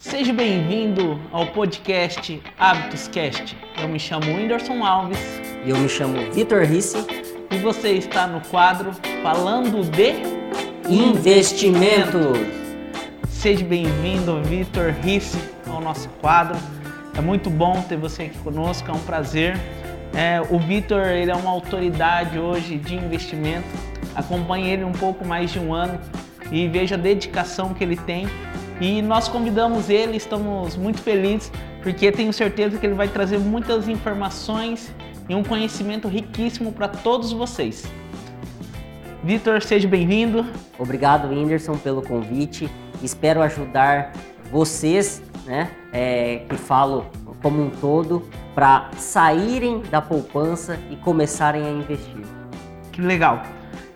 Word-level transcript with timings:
Seja 0.00 0.32
bem-vindo 0.32 1.20
ao 1.32 1.46
podcast 1.48 2.40
Hábitos 2.56 3.08
Cast. 3.08 3.58
Eu 3.82 3.88
me 3.88 3.98
chamo 3.98 4.26
Whindersson 4.26 4.84
Alves 4.84 5.18
E 5.66 5.70
eu 5.70 5.76
me 5.76 5.88
chamo 5.88 6.30
Vitor 6.32 6.62
Risse. 6.62 7.04
e 7.50 7.58
você 7.58 7.94
está 7.94 8.24
no 8.28 8.40
quadro 8.42 8.92
Falando 9.24 9.82
de 9.90 10.12
Investimentos. 10.88 12.38
Seja 13.28 13.64
bem-vindo, 13.64 14.40
Vitor 14.44 14.94
Risse, 15.02 15.36
ao 15.66 15.80
nosso 15.80 16.08
quadro. 16.20 16.56
É 17.16 17.20
muito 17.20 17.50
bom 17.50 17.82
ter 17.88 17.96
você 17.96 18.22
aqui 18.22 18.38
conosco, 18.38 18.88
é 18.88 18.94
um 18.94 19.00
prazer. 19.00 19.58
É, 20.14 20.40
o 20.48 20.60
Vitor 20.60 21.08
ele 21.08 21.32
é 21.32 21.34
uma 21.34 21.50
autoridade 21.50 22.38
hoje 22.38 22.76
de 22.78 22.94
investimento. 22.94 23.66
Acompanhe 24.14 24.70
ele 24.70 24.84
um 24.84 24.92
pouco 24.92 25.26
mais 25.26 25.50
de 25.50 25.58
um 25.58 25.74
ano 25.74 25.98
e 26.52 26.68
veja 26.68 26.94
a 26.94 26.98
dedicação 26.98 27.74
que 27.74 27.82
ele 27.82 27.96
tem. 27.96 28.28
E 28.80 29.02
nós 29.02 29.28
convidamos 29.28 29.90
ele, 29.90 30.16
estamos 30.16 30.76
muito 30.76 31.00
felizes 31.00 31.50
porque 31.82 32.12
tenho 32.12 32.32
certeza 32.32 32.78
que 32.78 32.86
ele 32.86 32.94
vai 32.94 33.08
trazer 33.08 33.38
muitas 33.38 33.88
informações 33.88 34.94
e 35.28 35.34
um 35.34 35.42
conhecimento 35.42 36.06
riquíssimo 36.06 36.72
para 36.72 36.88
todos 36.88 37.32
vocês. 37.32 37.90
Vitor, 39.22 39.62
seja 39.62 39.88
bem-vindo. 39.88 40.46
Obrigado, 40.78 41.28
Whindersson, 41.28 41.76
pelo 41.76 42.02
convite. 42.02 42.70
Espero 43.02 43.42
ajudar 43.42 44.12
vocês, 44.50 45.22
né, 45.44 45.70
é, 45.92 46.42
que 46.48 46.56
falo 46.56 47.06
como 47.42 47.62
um 47.62 47.70
todo, 47.70 48.28
para 48.54 48.90
saírem 48.96 49.80
da 49.90 50.00
poupança 50.00 50.78
e 50.90 50.96
começarem 50.96 51.64
a 51.64 51.70
investir. 51.70 52.24
Que 52.92 53.00
legal. 53.00 53.42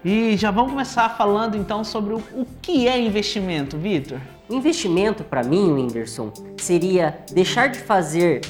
E 0.05 0.37
já 0.37 0.51
vamos 0.51 0.73
começar 0.73 1.09
falando 1.11 1.57
então 1.57 1.85
sobre 1.85 2.15
o, 2.15 2.19
o 2.35 2.47
que 2.61 2.89
é 2.89 3.01
investimento, 3.01 3.79
Vitor. 3.79 4.19
Investimento, 4.53 5.25
para 5.25 5.43
mim, 5.43 5.73
Whindersson, 5.73 6.31
seria 6.59 7.19
deixar 7.33 7.69
de 7.69 7.79
fazer 7.79 8.43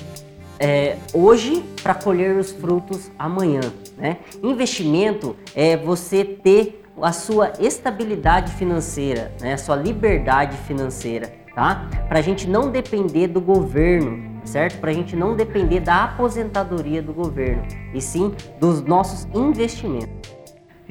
é, 0.59 0.97
hoje 1.15 1.65
para 1.81 1.95
colher 1.95 2.37
os 2.37 2.51
frutos 2.51 3.11
amanhã. 3.17 3.61
Né? 3.97 4.19
Investimento 4.43 5.37
é 5.55 5.77
você 5.77 6.25
ter 6.25 6.85
a 7.01 7.13
sua 7.13 7.53
estabilidade 7.61 8.53
financeira, 8.55 9.33
né? 9.41 9.55
a 9.55 9.59
sua 9.59 9.77
liberdade 9.77 10.57
financeira, 10.59 11.33
tá? 11.55 11.89
Para 12.09 12.19
a 12.19 12.23
gente 12.23 12.49
não 12.49 12.71
depender 12.71 13.29
do 13.29 13.41
governo, 13.41 14.41
certo? 14.45 14.79
Para 14.79 14.91
a 14.91 14.95
gente 14.95 15.15
não 15.15 15.37
depender 15.37 15.81
da 15.81 16.05
aposentadoria 16.05 17.01
do 17.01 17.13
governo, 17.13 17.63
e 17.95 18.01
sim 18.01 18.35
dos 18.61 18.83
nossos 18.83 19.27
investimentos. 19.35 20.33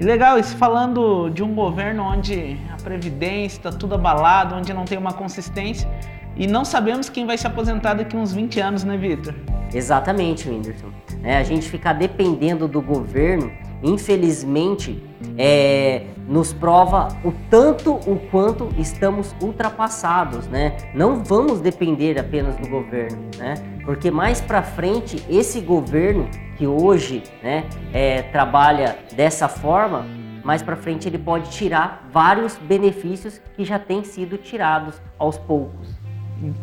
E 0.01 0.03
legal, 0.03 0.39
isso 0.39 0.57
falando 0.57 1.29
de 1.29 1.43
um 1.43 1.53
governo 1.53 2.01
onde 2.01 2.57
a 2.73 2.81
previdência 2.81 3.59
está 3.59 3.71
tudo 3.71 3.93
abalado, 3.93 4.55
onde 4.55 4.73
não 4.73 4.83
tem 4.83 4.97
uma 4.97 5.13
consistência 5.13 5.87
e 6.35 6.47
não 6.47 6.65
sabemos 6.65 7.07
quem 7.07 7.27
vai 7.27 7.37
se 7.37 7.45
aposentar 7.45 7.93
daqui 7.93 8.17
uns 8.17 8.33
20 8.33 8.59
anos, 8.59 8.83
né, 8.83 8.97
Vitor? 8.97 9.35
Exatamente, 9.71 10.49
Whindersson. 10.49 10.87
É, 11.23 11.37
a 11.37 11.43
gente 11.43 11.69
ficar 11.69 11.93
dependendo 11.93 12.67
do 12.67 12.81
governo, 12.81 13.51
infelizmente, 13.83 15.03
é, 15.37 16.05
nos 16.27 16.53
prova 16.53 17.09
o 17.23 17.33
tanto 17.49 17.93
o 17.93 18.19
quanto 18.31 18.69
estamos 18.77 19.35
ultrapassados, 19.41 20.47
né? 20.47 20.77
Não 20.93 21.23
vamos 21.23 21.59
depender 21.59 22.19
apenas 22.19 22.55
do 22.55 22.67
governo, 22.69 23.21
né? 23.37 23.55
Porque 23.85 24.11
mais 24.11 24.39
para 24.39 24.61
frente 24.61 25.23
esse 25.29 25.59
governo 25.59 26.29
que 26.57 26.67
hoje, 26.67 27.23
né, 27.41 27.65
é, 27.91 28.21
trabalha 28.21 28.97
dessa 29.15 29.47
forma, 29.47 30.05
mais 30.43 30.61
para 30.61 30.75
frente 30.75 31.07
ele 31.07 31.17
pode 31.17 31.49
tirar 31.49 32.07
vários 32.11 32.57
benefícios 32.57 33.41
que 33.55 33.63
já 33.63 33.79
têm 33.79 34.03
sido 34.03 34.37
tirados 34.37 35.01
aos 35.17 35.37
poucos. 35.37 35.89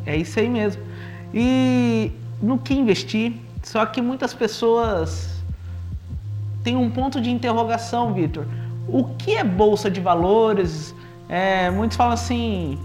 É 0.06 0.16
isso 0.16 0.38
aí 0.38 0.48
mesmo. 0.48 0.82
E 1.32 2.12
no 2.40 2.58
que 2.58 2.74
investir? 2.74 3.34
Só 3.62 3.84
que 3.86 4.00
muitas 4.00 4.32
pessoas 4.32 5.37
têm 6.68 6.76
um 6.76 6.90
ponto 6.90 7.18
de 7.18 7.30
interrogação, 7.30 8.12
Vitor. 8.12 8.44
O 8.86 9.04
que 9.04 9.36
é 9.36 9.42
bolsa 9.42 9.90
de 9.90 10.00
valores? 10.00 10.94
É, 11.26 11.70
muitos 11.70 11.96
falam 11.96 12.12
assim, 12.12 12.78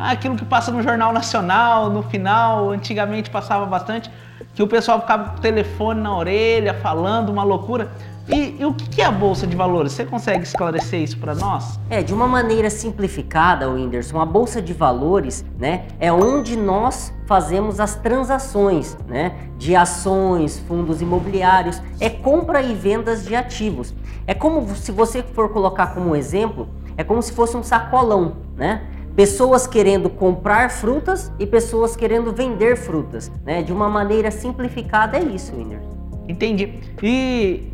aquilo 0.00 0.36
que 0.36 0.44
passa 0.44 0.72
no 0.72 0.82
Jornal 0.82 1.12
Nacional, 1.12 1.90
no 1.90 2.02
final, 2.02 2.70
antigamente 2.70 3.28
passava 3.28 3.66
bastante, 3.66 4.10
que 4.54 4.62
o 4.62 4.66
pessoal 4.66 5.00
ficava 5.00 5.30
com 5.30 5.36
o 5.36 5.40
telefone 5.40 6.00
na 6.00 6.16
orelha, 6.16 6.74
falando 6.74 7.28
uma 7.28 7.44
loucura. 7.44 7.90
E, 8.28 8.56
e 8.60 8.64
o 8.64 8.72
que 8.72 9.02
é 9.02 9.04
a 9.04 9.10
bolsa 9.10 9.44
de 9.46 9.56
valores? 9.56 9.92
Você 9.92 10.04
consegue 10.04 10.44
esclarecer 10.44 11.00
isso 11.00 11.18
para 11.18 11.34
nós? 11.34 11.80
É, 11.90 12.00
de 12.00 12.14
uma 12.14 12.28
maneira 12.28 12.70
simplificada, 12.70 13.68
Whindersson, 13.68 14.20
a 14.20 14.24
bolsa 14.24 14.62
de 14.62 14.72
valores, 14.72 15.44
né, 15.58 15.86
é 15.98 16.12
onde 16.12 16.56
nós 16.56 17.12
fazemos 17.26 17.80
as 17.80 17.96
transações, 17.96 18.96
né, 19.08 19.32
de 19.58 19.74
ações, 19.74 20.60
fundos 20.60 21.02
imobiliários, 21.02 21.82
é 21.98 22.08
compra 22.08 22.62
e 22.62 22.72
vendas 22.72 23.24
de 23.24 23.34
ativos. 23.34 23.92
É 24.26 24.34
como 24.34 24.64
se 24.76 24.92
você 24.92 25.22
for 25.22 25.48
colocar 25.48 25.88
como 25.88 26.14
exemplo, 26.14 26.68
é 26.96 27.02
como 27.02 27.20
se 27.20 27.32
fosse 27.32 27.56
um 27.56 27.62
sacolão, 27.62 28.36
né? 28.56 28.82
Pessoas 29.16 29.66
querendo 29.66 30.08
comprar 30.08 30.70
frutas 30.70 31.30
e 31.38 31.46
pessoas 31.46 31.96
querendo 31.96 32.32
vender 32.32 32.76
frutas, 32.76 33.30
né? 33.44 33.62
De 33.62 33.72
uma 33.72 33.88
maneira 33.88 34.30
simplificada 34.30 35.18
é 35.18 35.22
isso, 35.22 35.54
Whindersson. 35.54 35.90
Entendi. 36.28 36.74
E 37.02 37.70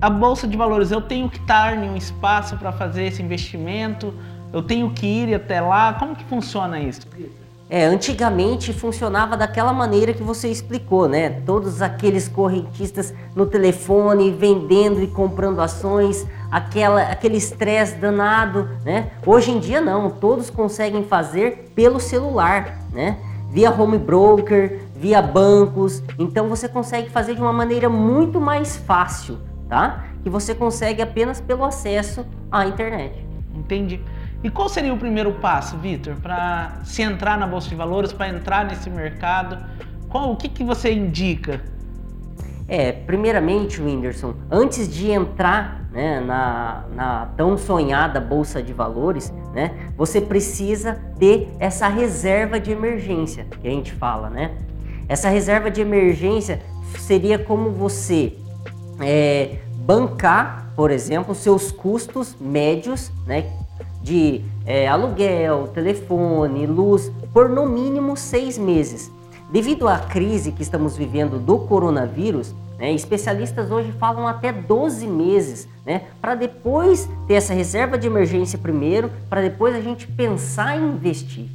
a 0.00 0.08
bolsa 0.08 0.46
de 0.46 0.56
valores, 0.56 0.90
eu 0.92 1.00
tenho 1.00 1.28
que 1.28 1.38
estar 1.38 1.76
em 1.76 1.90
um 1.90 1.96
espaço 1.96 2.56
para 2.56 2.70
fazer 2.70 3.04
esse 3.04 3.20
investimento? 3.20 4.14
Eu 4.52 4.62
tenho 4.62 4.90
que 4.90 5.06
ir 5.06 5.34
até 5.34 5.60
lá? 5.60 5.92
Como 5.94 6.14
que 6.14 6.24
funciona 6.24 6.78
isso? 6.78 7.00
É, 7.70 7.84
antigamente 7.84 8.72
funcionava 8.72 9.36
daquela 9.36 9.74
maneira 9.74 10.14
que 10.14 10.22
você 10.22 10.48
explicou, 10.48 11.06
né? 11.06 11.28
Todos 11.44 11.82
aqueles 11.82 12.26
correntistas 12.26 13.12
no 13.36 13.44
telefone 13.44 14.30
vendendo 14.30 15.02
e 15.02 15.06
comprando 15.06 15.60
ações, 15.60 16.26
aquela, 16.50 17.02
aquele 17.02 17.36
estresse 17.36 17.96
danado, 17.96 18.70
né? 18.86 19.10
Hoje 19.26 19.50
em 19.50 19.58
dia 19.58 19.82
não, 19.82 20.08
todos 20.08 20.48
conseguem 20.48 21.04
fazer 21.04 21.70
pelo 21.74 22.00
celular, 22.00 22.78
né? 22.90 23.18
Via 23.50 23.70
home 23.70 23.98
broker, 23.98 24.80
via 24.96 25.20
bancos, 25.20 26.02
então 26.18 26.48
você 26.48 26.68
consegue 26.68 27.10
fazer 27.10 27.34
de 27.34 27.42
uma 27.42 27.52
maneira 27.52 27.90
muito 27.90 28.40
mais 28.40 28.78
fácil, 28.78 29.38
tá? 29.68 30.06
Que 30.22 30.30
você 30.30 30.54
consegue 30.54 31.02
apenas 31.02 31.38
pelo 31.38 31.64
acesso 31.64 32.24
à 32.50 32.66
internet. 32.66 33.26
Entendi. 33.54 34.00
E 34.42 34.50
qual 34.50 34.68
seria 34.68 34.94
o 34.94 34.98
primeiro 34.98 35.32
passo, 35.32 35.76
Vitor, 35.78 36.14
para 36.16 36.80
se 36.84 37.02
entrar 37.02 37.36
na 37.36 37.46
bolsa 37.46 37.68
de 37.68 37.74
valores, 37.74 38.12
para 38.12 38.28
entrar 38.28 38.64
nesse 38.64 38.88
mercado? 38.88 39.58
Qual, 40.08 40.32
o 40.32 40.36
que, 40.36 40.48
que 40.48 40.62
você 40.62 40.92
indica? 40.92 41.60
É, 42.68 42.92
primeiramente, 42.92 43.80
Whindersson, 43.80 44.34
antes 44.50 44.92
de 44.92 45.10
entrar 45.10 45.88
né, 45.90 46.20
na, 46.20 46.84
na 46.94 47.26
tão 47.36 47.56
sonhada 47.56 48.20
bolsa 48.20 48.62
de 48.62 48.72
valores, 48.72 49.32
né, 49.54 49.74
você 49.96 50.20
precisa 50.20 51.00
ter 51.18 51.48
essa 51.58 51.88
reserva 51.88 52.60
de 52.60 52.70
emergência 52.70 53.46
que 53.60 53.66
a 53.66 53.70
gente 53.70 53.92
fala, 53.92 54.28
né? 54.30 54.52
Essa 55.08 55.30
reserva 55.30 55.70
de 55.70 55.80
emergência 55.80 56.60
seria 56.98 57.38
como 57.38 57.70
você 57.70 58.34
é, 59.00 59.56
bancar, 59.78 60.70
por 60.76 60.90
exemplo, 60.90 61.34
seus 61.34 61.72
custos 61.72 62.36
médios, 62.38 63.10
né, 63.26 63.46
de 64.08 64.40
é, 64.64 64.88
aluguel, 64.88 65.68
telefone, 65.68 66.66
luz, 66.66 67.12
por 67.32 67.50
no 67.50 67.68
mínimo 67.68 68.16
seis 68.16 68.56
meses. 68.56 69.12
Devido 69.52 69.86
à 69.86 69.98
crise 69.98 70.50
que 70.50 70.62
estamos 70.62 70.96
vivendo 70.96 71.38
do 71.38 71.58
coronavírus, 71.58 72.54
né, 72.78 72.92
especialistas 72.92 73.70
hoje 73.70 73.92
falam 73.92 74.26
até 74.26 74.50
12 74.50 75.06
meses, 75.06 75.68
né, 75.84 76.04
para 76.22 76.34
depois 76.34 77.08
ter 77.26 77.34
essa 77.34 77.52
reserva 77.52 77.98
de 77.98 78.06
emergência 78.06 78.58
primeiro, 78.58 79.10
para 79.28 79.42
depois 79.42 79.74
a 79.74 79.80
gente 79.80 80.06
pensar 80.06 80.78
em 80.78 80.88
investir. 80.88 81.46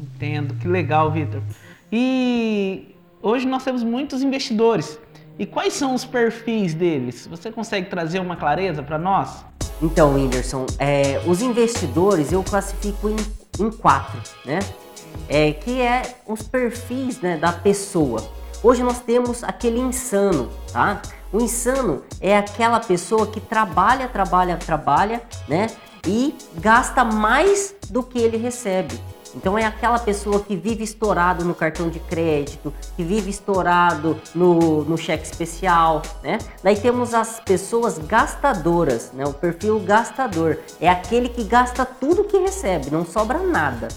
Entendo, 0.00 0.54
que 0.54 0.68
legal, 0.68 1.10
Vitor. 1.10 1.42
E 1.90 2.94
hoje 3.20 3.46
nós 3.46 3.64
temos 3.64 3.82
muitos 3.82 4.22
investidores. 4.22 4.98
E 5.38 5.44
quais 5.44 5.74
são 5.74 5.94
os 5.94 6.04
perfis 6.04 6.72
deles? 6.72 7.26
Você 7.26 7.50
consegue 7.50 7.90
trazer 7.90 8.20
uma 8.20 8.36
clareza 8.36 8.82
para 8.82 8.96
nós? 8.96 9.44
Então, 9.80 10.14
Whindersson, 10.14 10.66
é, 10.78 11.20
os 11.26 11.42
investidores 11.42 12.32
eu 12.32 12.42
classifico 12.42 13.08
em, 13.08 13.16
em 13.60 13.70
quatro, 13.70 14.20
né? 14.44 14.60
É, 15.28 15.52
que 15.52 15.80
é 15.80 16.16
os 16.26 16.42
perfis 16.42 17.20
né, 17.20 17.36
da 17.36 17.52
pessoa. 17.52 18.22
Hoje 18.62 18.82
nós 18.82 19.00
temos 19.00 19.44
aquele 19.44 19.78
insano, 19.78 20.50
tá? 20.72 21.02
O 21.32 21.40
insano 21.40 22.02
é 22.20 22.36
aquela 22.36 22.80
pessoa 22.80 23.26
que 23.26 23.40
trabalha, 23.40 24.08
trabalha, 24.08 24.56
trabalha, 24.56 25.22
né? 25.48 25.66
E 26.06 26.34
gasta 26.54 27.04
mais 27.04 27.74
do 27.90 28.02
que 28.02 28.18
ele 28.18 28.36
recebe. 28.36 28.98
Então 29.36 29.58
é 29.58 29.64
aquela 29.64 29.98
pessoa 29.98 30.40
que 30.40 30.56
vive 30.56 30.82
estourado 30.82 31.44
no 31.44 31.54
cartão 31.54 31.90
de 31.90 32.00
crédito, 32.00 32.72
que 32.96 33.04
vive 33.04 33.28
estourado 33.28 34.18
no, 34.34 34.82
no 34.84 34.96
cheque 34.96 35.24
especial, 35.24 36.00
né? 36.22 36.38
Daí 36.62 36.76
temos 36.76 37.12
as 37.12 37.38
pessoas 37.38 37.98
gastadoras, 37.98 39.12
né? 39.12 39.24
O 39.24 39.34
perfil 39.34 39.78
gastador 39.80 40.58
é 40.80 40.88
aquele 40.88 41.28
que 41.28 41.44
gasta 41.44 41.84
tudo 41.84 42.24
que 42.24 42.38
recebe, 42.38 42.90
não 42.90 43.04
sobra 43.04 43.38
nada. 43.40 43.88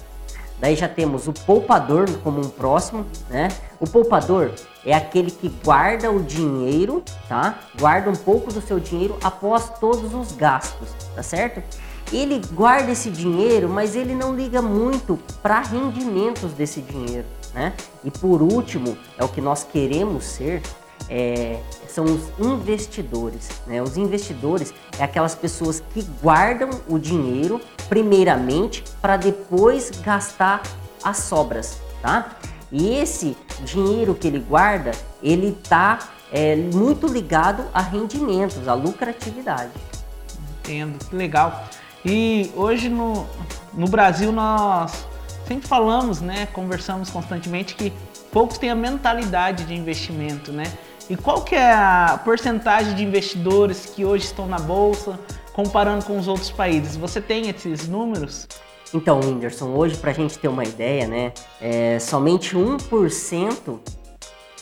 Daí 0.60 0.76
já 0.76 0.90
temos 0.90 1.26
o 1.26 1.32
poupador 1.32 2.10
como 2.22 2.42
um 2.42 2.50
próximo, 2.50 3.06
né? 3.30 3.48
O 3.80 3.88
poupador 3.88 4.52
é 4.86 4.94
aquele 4.94 5.32
que 5.32 5.48
guarda 5.64 6.12
o 6.12 6.22
dinheiro, 6.22 7.02
tá? 7.30 7.60
Guarda 7.80 8.10
um 8.10 8.16
pouco 8.16 8.52
do 8.52 8.60
seu 8.60 8.78
dinheiro 8.78 9.18
após 9.24 9.70
todos 9.80 10.14
os 10.14 10.34
gastos, 10.34 10.90
tá 11.16 11.24
certo? 11.24 11.64
Ele 12.12 12.42
guarda 12.54 12.92
esse 12.92 13.10
dinheiro, 13.10 13.70
mas 13.70 13.96
ele 13.96 14.16
não 14.16 14.36
liga 14.36 14.62
muito 14.62 15.20
para 15.44 15.62
rendimentos 15.62 16.54
desse 16.54 16.82
dinheiro, 16.82 17.26
né? 17.54 17.74
E 18.04 18.10
por 18.10 18.42
último, 18.42 18.98
é 19.18 19.24
o 19.24 19.28
que 19.28 19.40
nós 19.40 19.64
queremos 19.64 20.24
ser, 20.24 20.62
é, 21.08 21.60
são 21.88 22.06
os 22.06 22.30
investidores. 22.40 23.50
Né? 23.68 23.82
Os 23.82 23.98
investidores 23.98 24.74
é 24.98 25.04
aquelas 25.04 25.36
pessoas 25.36 25.84
que 25.94 26.02
guardam 26.22 26.70
o 26.88 26.98
dinheiro 26.98 27.60
primeiramente 27.88 28.84
para 29.02 29.18
depois 29.18 29.92
gastar 30.04 30.62
as 31.04 31.18
sobras, 31.18 31.80
tá? 32.02 32.38
E 32.72 32.94
esse 32.94 33.36
dinheiro 33.64 34.14
que 34.14 34.28
ele 34.28 34.40
guarda, 34.40 34.92
ele 35.24 35.48
está 35.48 36.00
é, 36.32 36.56
muito 36.56 37.08
ligado 37.08 37.66
a 37.74 37.82
rendimentos, 37.82 38.68
a 38.68 38.74
lucratividade. 38.76 39.72
Entendo, 40.60 41.04
que 41.06 41.16
legal. 41.16 41.68
E 42.06 42.52
hoje 42.56 42.90
no, 42.90 43.26
no 43.74 43.88
Brasil 43.88 44.32
nós 44.32 45.06
sempre 45.48 45.68
falamos, 45.68 46.22
né, 46.22 46.48
conversamos 46.54 47.10
constantemente 47.10 47.76
que 47.76 47.92
poucos 48.32 48.58
têm 48.58 48.70
a 48.70 48.76
mentalidade 48.76 49.66
de 49.66 49.74
investimento, 49.74 50.52
né? 50.52 50.64
E 51.10 51.18
qual 51.18 51.42
que 51.42 51.56
é 51.56 51.74
a 51.74 52.22
porcentagem 52.24 52.94
de 52.94 53.04
investidores 53.04 53.88
que 53.88 54.06
hoje 54.06 54.26
estão 54.26 54.46
na 54.46 54.60
bolsa 54.60 55.20
comparando 55.54 56.06
com 56.06 56.18
os 56.20 56.28
outros 56.28 56.52
países? 56.52 56.96
Você 56.96 57.20
tem 57.20 57.50
esses 57.50 57.88
números? 57.88 58.48
Então, 58.94 59.20
Whindersson, 59.20 59.70
hoje 59.70 59.98
para 59.98 60.12
a 60.12 60.14
gente 60.14 60.38
ter 60.38 60.48
uma 60.48 60.64
ideia, 60.64 61.08
né, 61.08 61.34
é, 61.60 61.98
somente 61.98 62.56
1% 62.56 63.80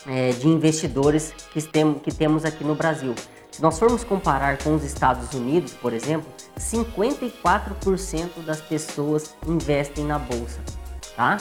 é, 0.07 0.29
de 0.31 0.47
investidores 0.47 1.33
que, 1.51 1.61
tem, 1.61 1.93
que 1.95 2.13
temos 2.13 2.45
aqui 2.45 2.63
no 2.63 2.75
Brasil. 2.75 3.13
Se 3.57 3.63
nós 3.63 3.79
formos 3.79 4.03
comparar 4.03 4.59
com 4.59 4.75
os 4.75 4.83
Estados 4.83 5.33
Unidos, 5.33 5.73
por 5.73 5.91
exemplo, 5.91 6.31
54% 6.59 8.45
das 8.45 8.61
pessoas 8.61 9.35
investem 9.47 10.05
na 10.05 10.19
bolsa, 10.19 10.59
tá? 11.15 11.37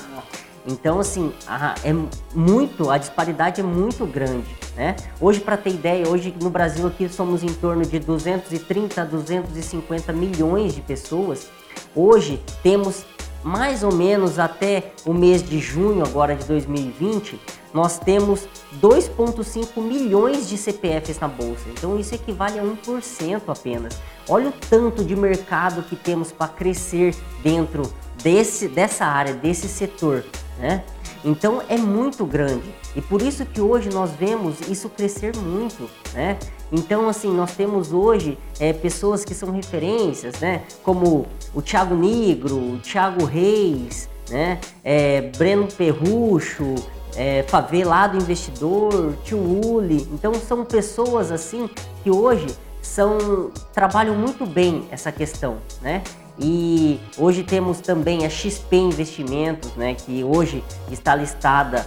Então, 0.66 0.98
assim, 0.98 1.30
a, 1.46 1.74
é 1.84 1.94
muito, 2.34 2.90
a 2.90 2.96
disparidade 2.96 3.60
é 3.60 3.62
muito 3.62 4.06
grande, 4.06 4.48
né? 4.74 4.96
Hoje, 5.20 5.40
para 5.40 5.58
ter 5.58 5.74
ideia, 5.74 6.08
hoje 6.08 6.34
no 6.40 6.48
Brasil 6.48 6.86
aqui 6.86 7.06
somos 7.06 7.42
em 7.42 7.52
torno 7.52 7.84
de 7.84 7.98
230 7.98 9.02
a 9.02 9.04
250 9.04 10.10
milhões 10.14 10.74
de 10.74 10.80
pessoas. 10.80 11.50
Hoje 11.94 12.42
temos 12.62 13.04
mais 13.46 13.84
ou 13.84 13.94
menos 13.94 14.40
até 14.40 14.90
o 15.04 15.14
mês 15.14 15.40
de 15.40 15.60
junho 15.60 16.04
agora 16.04 16.34
de 16.34 16.44
2020, 16.46 17.40
nós 17.72 17.96
temos 17.96 18.48
2,5 18.82 19.80
milhões 19.80 20.48
de 20.48 20.58
CPFs 20.58 21.20
na 21.20 21.28
bolsa. 21.28 21.62
Então 21.68 21.96
isso 21.96 22.12
equivale 22.12 22.58
a 22.58 22.64
1% 22.64 23.42
apenas. 23.46 24.00
Olha 24.28 24.48
o 24.48 24.52
tanto 24.52 25.04
de 25.04 25.14
mercado 25.14 25.84
que 25.84 25.94
temos 25.94 26.32
para 26.32 26.48
crescer 26.48 27.14
dentro 27.40 27.82
desse, 28.20 28.66
dessa 28.66 29.04
área, 29.04 29.32
desse 29.32 29.68
setor 29.68 30.24
né? 30.58 30.82
Então 31.26 31.60
é 31.68 31.76
muito 31.76 32.24
grande 32.24 32.72
e 32.94 33.02
por 33.02 33.20
isso 33.20 33.44
que 33.44 33.60
hoje 33.60 33.88
nós 33.90 34.12
vemos 34.12 34.60
isso 34.68 34.88
crescer 34.88 35.36
muito, 35.36 35.90
né? 36.14 36.38
Então 36.70 37.08
assim 37.08 37.34
nós 37.34 37.52
temos 37.56 37.92
hoje 37.92 38.38
é, 38.60 38.72
pessoas 38.72 39.24
que 39.24 39.34
são 39.34 39.50
referências, 39.50 40.38
né? 40.38 40.62
Como 40.84 41.26
o 41.52 41.60
Thiago 41.60 41.96
Negro, 41.96 42.56
o 42.56 42.78
Thiago 42.78 43.24
Reis, 43.24 44.08
né? 44.30 44.60
É, 44.84 45.22
Breno 45.36 45.66
Perrucho, 45.66 46.76
é, 47.16 47.42
Favelado 47.42 48.16
Investidor, 48.16 49.14
Tio 49.24 49.38
Uli. 49.38 50.08
Então 50.12 50.32
são 50.34 50.64
pessoas 50.64 51.32
assim 51.32 51.68
que 52.04 52.10
hoje 52.10 52.46
são 52.80 53.50
trabalham 53.74 54.14
muito 54.14 54.46
bem 54.46 54.86
essa 54.92 55.10
questão, 55.10 55.56
né? 55.82 56.04
E 56.38 57.00
hoje 57.16 57.42
temos 57.42 57.80
também 57.80 58.26
a 58.26 58.30
XP 58.30 58.76
Investimentos, 58.76 59.74
né, 59.74 59.94
que 59.94 60.22
hoje 60.22 60.62
está 60.90 61.14
listada 61.14 61.86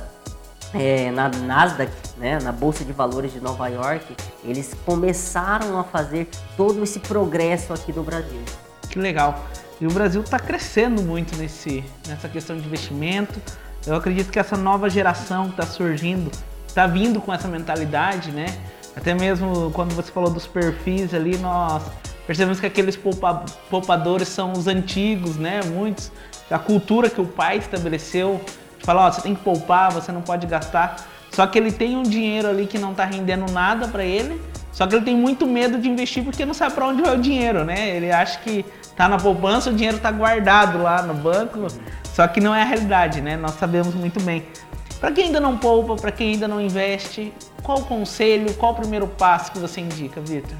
é, 0.73 1.11
na 1.11 1.29
Nasdaq, 1.29 1.91
né, 2.17 2.39
na 2.41 2.51
Bolsa 2.51 2.83
de 2.83 2.91
Valores 2.91 3.31
de 3.31 3.39
Nova 3.39 3.67
York. 3.67 4.15
Eles 4.43 4.75
começaram 4.85 5.79
a 5.79 5.83
fazer 5.83 6.27
todo 6.57 6.83
esse 6.83 6.99
progresso 6.99 7.73
aqui 7.73 7.93
no 7.93 8.03
Brasil. 8.03 8.41
Que 8.89 8.97
legal. 8.99 9.45
E 9.79 9.85
o 9.85 9.91
Brasil 9.91 10.21
está 10.21 10.39
crescendo 10.39 11.01
muito 11.01 11.37
nesse, 11.37 11.83
nessa 12.07 12.27
questão 12.27 12.57
de 12.57 12.65
investimento. 12.65 13.39
Eu 13.85 13.95
acredito 13.95 14.31
que 14.31 14.39
essa 14.39 14.57
nova 14.57 14.89
geração 14.89 15.45
que 15.45 15.51
está 15.51 15.65
surgindo 15.65 16.31
está 16.67 16.85
vindo 16.85 17.21
com 17.21 17.33
essa 17.33 17.47
mentalidade, 17.47 18.31
né? 18.31 18.47
Até 18.95 19.13
mesmo 19.13 19.71
quando 19.71 19.95
você 19.95 20.11
falou 20.11 20.29
dos 20.29 20.45
perfis 20.45 21.13
ali, 21.13 21.37
nós 21.37 21.83
Percebemos 22.29 22.59
que 22.59 22.67
aqueles 22.67 22.95
poupa, 22.95 23.43
poupadores 23.71 24.27
são 24.27 24.51
os 24.51 24.67
antigos, 24.67 25.35
né? 25.35 25.61
Muitos. 25.65 26.11
A 26.51 26.59
cultura 26.59 27.09
que 27.09 27.19
o 27.19 27.25
pai 27.25 27.57
estabeleceu, 27.57 28.39
falar, 28.83 29.07
ó, 29.07 29.11
você 29.11 29.21
tem 29.21 29.33
que 29.33 29.41
poupar, 29.41 29.91
você 29.91 30.11
não 30.11 30.21
pode 30.21 30.45
gastar. 30.45 31.07
Só 31.31 31.47
que 31.47 31.57
ele 31.57 31.71
tem 31.71 31.97
um 31.97 32.03
dinheiro 32.03 32.47
ali 32.47 32.67
que 32.67 32.77
não 32.77 32.91
está 32.91 33.03
rendendo 33.03 33.51
nada 33.51 33.87
para 33.87 34.03
ele. 34.03 34.39
Só 34.71 34.85
que 34.85 34.93
ele 34.93 35.03
tem 35.03 35.15
muito 35.15 35.47
medo 35.47 35.79
de 35.79 35.89
investir 35.89 36.23
porque 36.23 36.45
não 36.45 36.53
sabe 36.53 36.75
para 36.75 36.85
onde 36.85 37.01
vai 37.01 37.17
o 37.17 37.19
dinheiro, 37.19 37.65
né? 37.65 37.97
Ele 37.97 38.11
acha 38.11 38.37
que 38.41 38.63
tá 38.95 39.09
na 39.09 39.17
poupança, 39.17 39.71
o 39.71 39.73
dinheiro 39.73 39.97
está 39.97 40.11
guardado 40.11 40.83
lá 40.83 41.01
no 41.01 41.15
banco. 41.15 41.65
Só 42.13 42.27
que 42.27 42.39
não 42.39 42.53
é 42.53 42.61
a 42.61 42.65
realidade, 42.65 43.21
né? 43.21 43.37
Nós 43.37 43.55
sabemos 43.55 43.95
muito 43.95 44.21
bem. 44.21 44.45
Para 44.99 45.11
quem 45.11 45.25
ainda 45.25 45.39
não 45.39 45.57
poupa, 45.57 45.95
para 45.95 46.11
quem 46.11 46.33
ainda 46.33 46.47
não 46.47 46.61
investe, 46.61 47.33
qual 47.63 47.79
o 47.79 47.85
conselho, 47.85 48.53
qual 48.53 48.73
o 48.73 48.75
primeiro 48.75 49.07
passo 49.07 49.51
que 49.51 49.57
você 49.57 49.81
indica, 49.81 50.21
Vitor? 50.21 50.55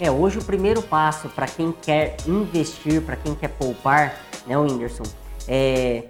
É, 0.00 0.10
hoje 0.10 0.38
o 0.38 0.44
primeiro 0.44 0.80
passo 0.80 1.28
para 1.28 1.46
quem 1.46 1.72
quer 1.72 2.16
investir, 2.26 3.02
para 3.02 3.16
quem 3.16 3.34
quer 3.34 3.48
poupar, 3.48 4.18
né, 4.46 4.56
Whindersson, 4.56 5.02
é, 5.46 6.04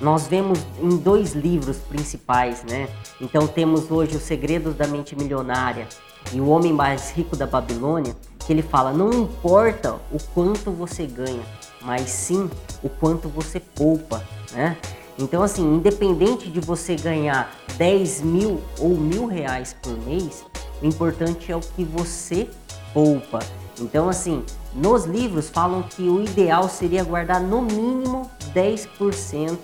nós 0.00 0.26
vemos 0.26 0.58
em 0.80 0.96
dois 0.96 1.34
livros 1.34 1.76
principais, 1.76 2.64
né? 2.64 2.88
Então 3.20 3.46
temos 3.46 3.90
hoje 3.90 4.16
Os 4.16 4.22
Segredos 4.22 4.74
da 4.74 4.86
Mente 4.86 5.14
Milionária 5.14 5.86
e 6.32 6.40
O 6.40 6.48
Homem 6.48 6.72
Mais 6.72 7.10
Rico 7.10 7.36
da 7.36 7.46
Babilônia, 7.46 8.16
que 8.38 8.52
ele 8.54 8.62
fala, 8.62 8.90
não 8.90 9.12
importa 9.12 9.96
o 10.10 10.18
quanto 10.32 10.70
você 10.70 11.04
ganha, 11.04 11.42
mas 11.82 12.08
sim 12.08 12.48
o 12.82 12.88
quanto 12.88 13.28
você 13.28 13.60
poupa, 13.60 14.24
né? 14.52 14.78
Então 15.18 15.42
assim, 15.42 15.62
independente 15.62 16.50
de 16.50 16.60
você 16.60 16.96
ganhar 16.96 17.54
10 17.76 18.22
mil 18.22 18.62
ou 18.78 18.96
mil 18.96 19.26
reais 19.26 19.76
por 19.82 19.92
mês, 20.06 20.42
o 20.80 20.86
importante 20.86 21.52
é 21.52 21.56
o 21.56 21.60
que 21.60 21.84
você 21.84 22.48
poupa. 22.96 23.40
Então, 23.78 24.08
assim, 24.08 24.42
nos 24.74 25.04
livros 25.04 25.50
falam 25.50 25.82
que 25.82 26.08
o 26.08 26.22
ideal 26.22 26.66
seria 26.66 27.04
guardar 27.04 27.42
no 27.42 27.60
mínimo 27.60 28.30
10% 28.54 29.58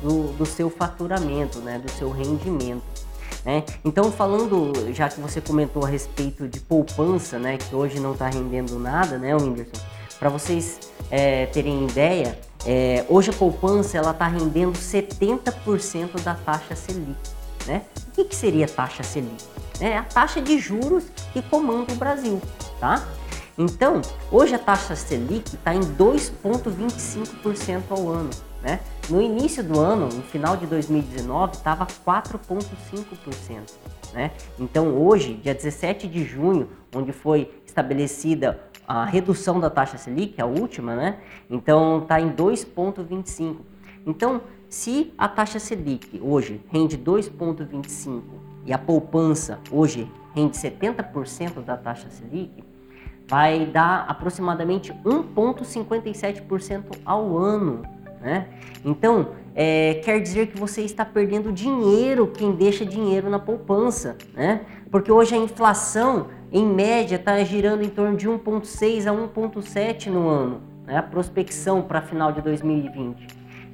do, 0.00 0.32
do 0.34 0.46
seu 0.46 0.70
faturamento, 0.70 1.58
né, 1.58 1.80
do 1.80 1.90
seu 1.90 2.12
rendimento. 2.12 2.84
Né? 3.44 3.64
Então, 3.84 4.12
falando, 4.12 4.72
já 4.92 5.08
que 5.08 5.20
você 5.20 5.40
comentou 5.40 5.84
a 5.84 5.88
respeito 5.88 6.46
de 6.46 6.60
poupança, 6.60 7.40
né, 7.40 7.56
que 7.56 7.74
hoje 7.74 7.98
não 7.98 8.12
está 8.12 8.28
rendendo 8.28 8.78
nada, 8.78 9.18
né, 9.18 9.34
Whindersson? 9.34 9.84
Para 10.16 10.28
vocês 10.28 10.78
é, 11.10 11.46
terem 11.46 11.86
ideia, 11.86 12.38
é, 12.64 13.04
hoje 13.08 13.30
a 13.30 13.32
poupança 13.32 13.98
ela 13.98 14.12
está 14.12 14.28
rendendo 14.28 14.78
70% 14.78 16.22
da 16.22 16.34
taxa 16.34 16.76
Selic. 16.76 17.16
Né? 17.66 17.82
O 18.06 18.10
que, 18.12 18.24
que 18.26 18.36
seria 18.36 18.68
taxa 18.68 19.02
Selic? 19.02 19.44
É 19.80 19.98
a 19.98 20.04
taxa 20.04 20.40
de 20.40 20.56
juros 20.58 21.04
que 21.32 21.42
comanda 21.42 21.92
o 21.92 21.96
Brasil 21.96 22.40
tá? 22.80 23.06
Então, 23.58 24.02
hoje 24.30 24.54
a 24.54 24.58
taxa 24.58 24.94
Selic 24.94 25.54
está 25.54 25.74
em 25.74 25.80
2,25% 25.80 27.82
ao 27.90 28.08
ano, 28.08 28.30
né? 28.62 28.80
No 29.08 29.22
início 29.22 29.64
do 29.64 29.80
ano, 29.80 30.06
no 30.06 30.22
final 30.22 30.58
de 30.58 30.66
2019, 30.66 31.54
estava 31.54 31.86
4,5%, 31.86 33.72
né? 34.12 34.32
Então, 34.58 34.94
hoje, 34.94 35.34
dia 35.34 35.54
17 35.54 36.06
de 36.06 36.22
junho, 36.22 36.68
onde 36.94 37.12
foi 37.12 37.50
estabelecida 37.64 38.60
a 38.86 39.04
redução 39.04 39.58
da 39.58 39.70
taxa 39.70 39.96
Selic, 39.96 40.40
a 40.40 40.46
última, 40.46 40.94
né? 40.94 41.18
Então, 41.48 42.02
está 42.02 42.20
em 42.20 42.30
2,25%. 42.30 43.56
Então, 44.06 44.42
se 44.68 45.14
a 45.16 45.28
taxa 45.28 45.58
Selic 45.58 46.20
hoje 46.22 46.60
rende 46.68 46.98
2,25% 46.98 48.22
e 48.66 48.72
a 48.72 48.78
poupança 48.78 49.60
hoje 49.70 50.10
rende 50.34 50.58
70% 50.58 51.64
da 51.64 51.76
taxa 51.76 52.10
Selic, 52.10 52.62
vai 53.28 53.66
dar 53.66 54.04
aproximadamente 54.08 54.92
1,57% 55.04 56.82
ao 57.04 57.36
ano. 57.36 57.82
Né? 58.20 58.46
Então, 58.84 59.30
é, 59.54 60.00
quer 60.04 60.20
dizer 60.20 60.48
que 60.48 60.58
você 60.58 60.82
está 60.82 61.04
perdendo 61.04 61.52
dinheiro 61.52 62.28
quem 62.28 62.52
deixa 62.52 62.84
dinheiro 62.84 63.28
na 63.28 63.38
poupança. 63.38 64.16
Né? 64.34 64.62
Porque 64.90 65.10
hoje 65.10 65.34
a 65.34 65.38
inflação, 65.38 66.28
em 66.52 66.64
média, 66.64 67.16
está 67.16 67.42
girando 67.42 67.82
em 67.82 67.88
torno 67.88 68.16
de 68.16 68.28
1,6% 68.28 69.06
a 69.06 69.12
1,7% 69.12 70.06
no 70.06 70.28
ano. 70.28 70.60
Né? 70.86 70.96
A 70.96 71.02
prospecção 71.02 71.82
para 71.82 72.00
final 72.02 72.32
de 72.32 72.40
2020. 72.40 73.26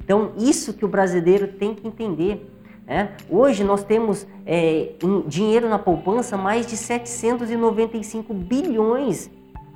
Então, 0.02 0.32
isso 0.38 0.72
que 0.72 0.84
o 0.84 0.88
brasileiro 0.88 1.46
tem 1.46 1.74
que 1.74 1.86
entender. 1.86 2.50
Né? 2.86 3.12
Hoje 3.30 3.62
nós 3.62 3.84
temos 3.84 4.26
é, 4.46 4.92
dinheiro 5.26 5.68
na 5.68 5.78
poupança 5.78 6.36
mais 6.36 6.66
de 6.66 6.76
795 6.76 8.34
bilhões 8.34 9.30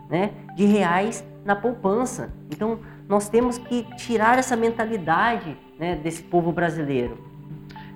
né, 0.09 0.31
de 0.55 0.65
reais 0.65 1.25
na 1.45 1.55
poupança. 1.55 2.33
Então, 2.51 2.79
nós 3.09 3.29
temos 3.29 3.59
que 3.59 3.85
tirar 3.97 4.39
essa 4.39 4.57
mentalidade 4.57 5.57
né, 5.79 5.97
desse 5.97 6.23
povo 6.23 6.53
brasileiro. 6.53 7.19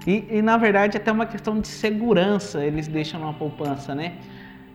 E, 0.06 0.24
e, 0.30 0.42
na 0.42 0.56
verdade 0.56 0.96
até 0.96 1.12
uma 1.12 1.26
questão 1.26 1.60
de 1.60 1.68
segurança 1.68 2.64
eles 2.64 2.88
deixam 2.88 3.20
na 3.20 3.32
poupança, 3.32 3.94
né? 3.94 4.14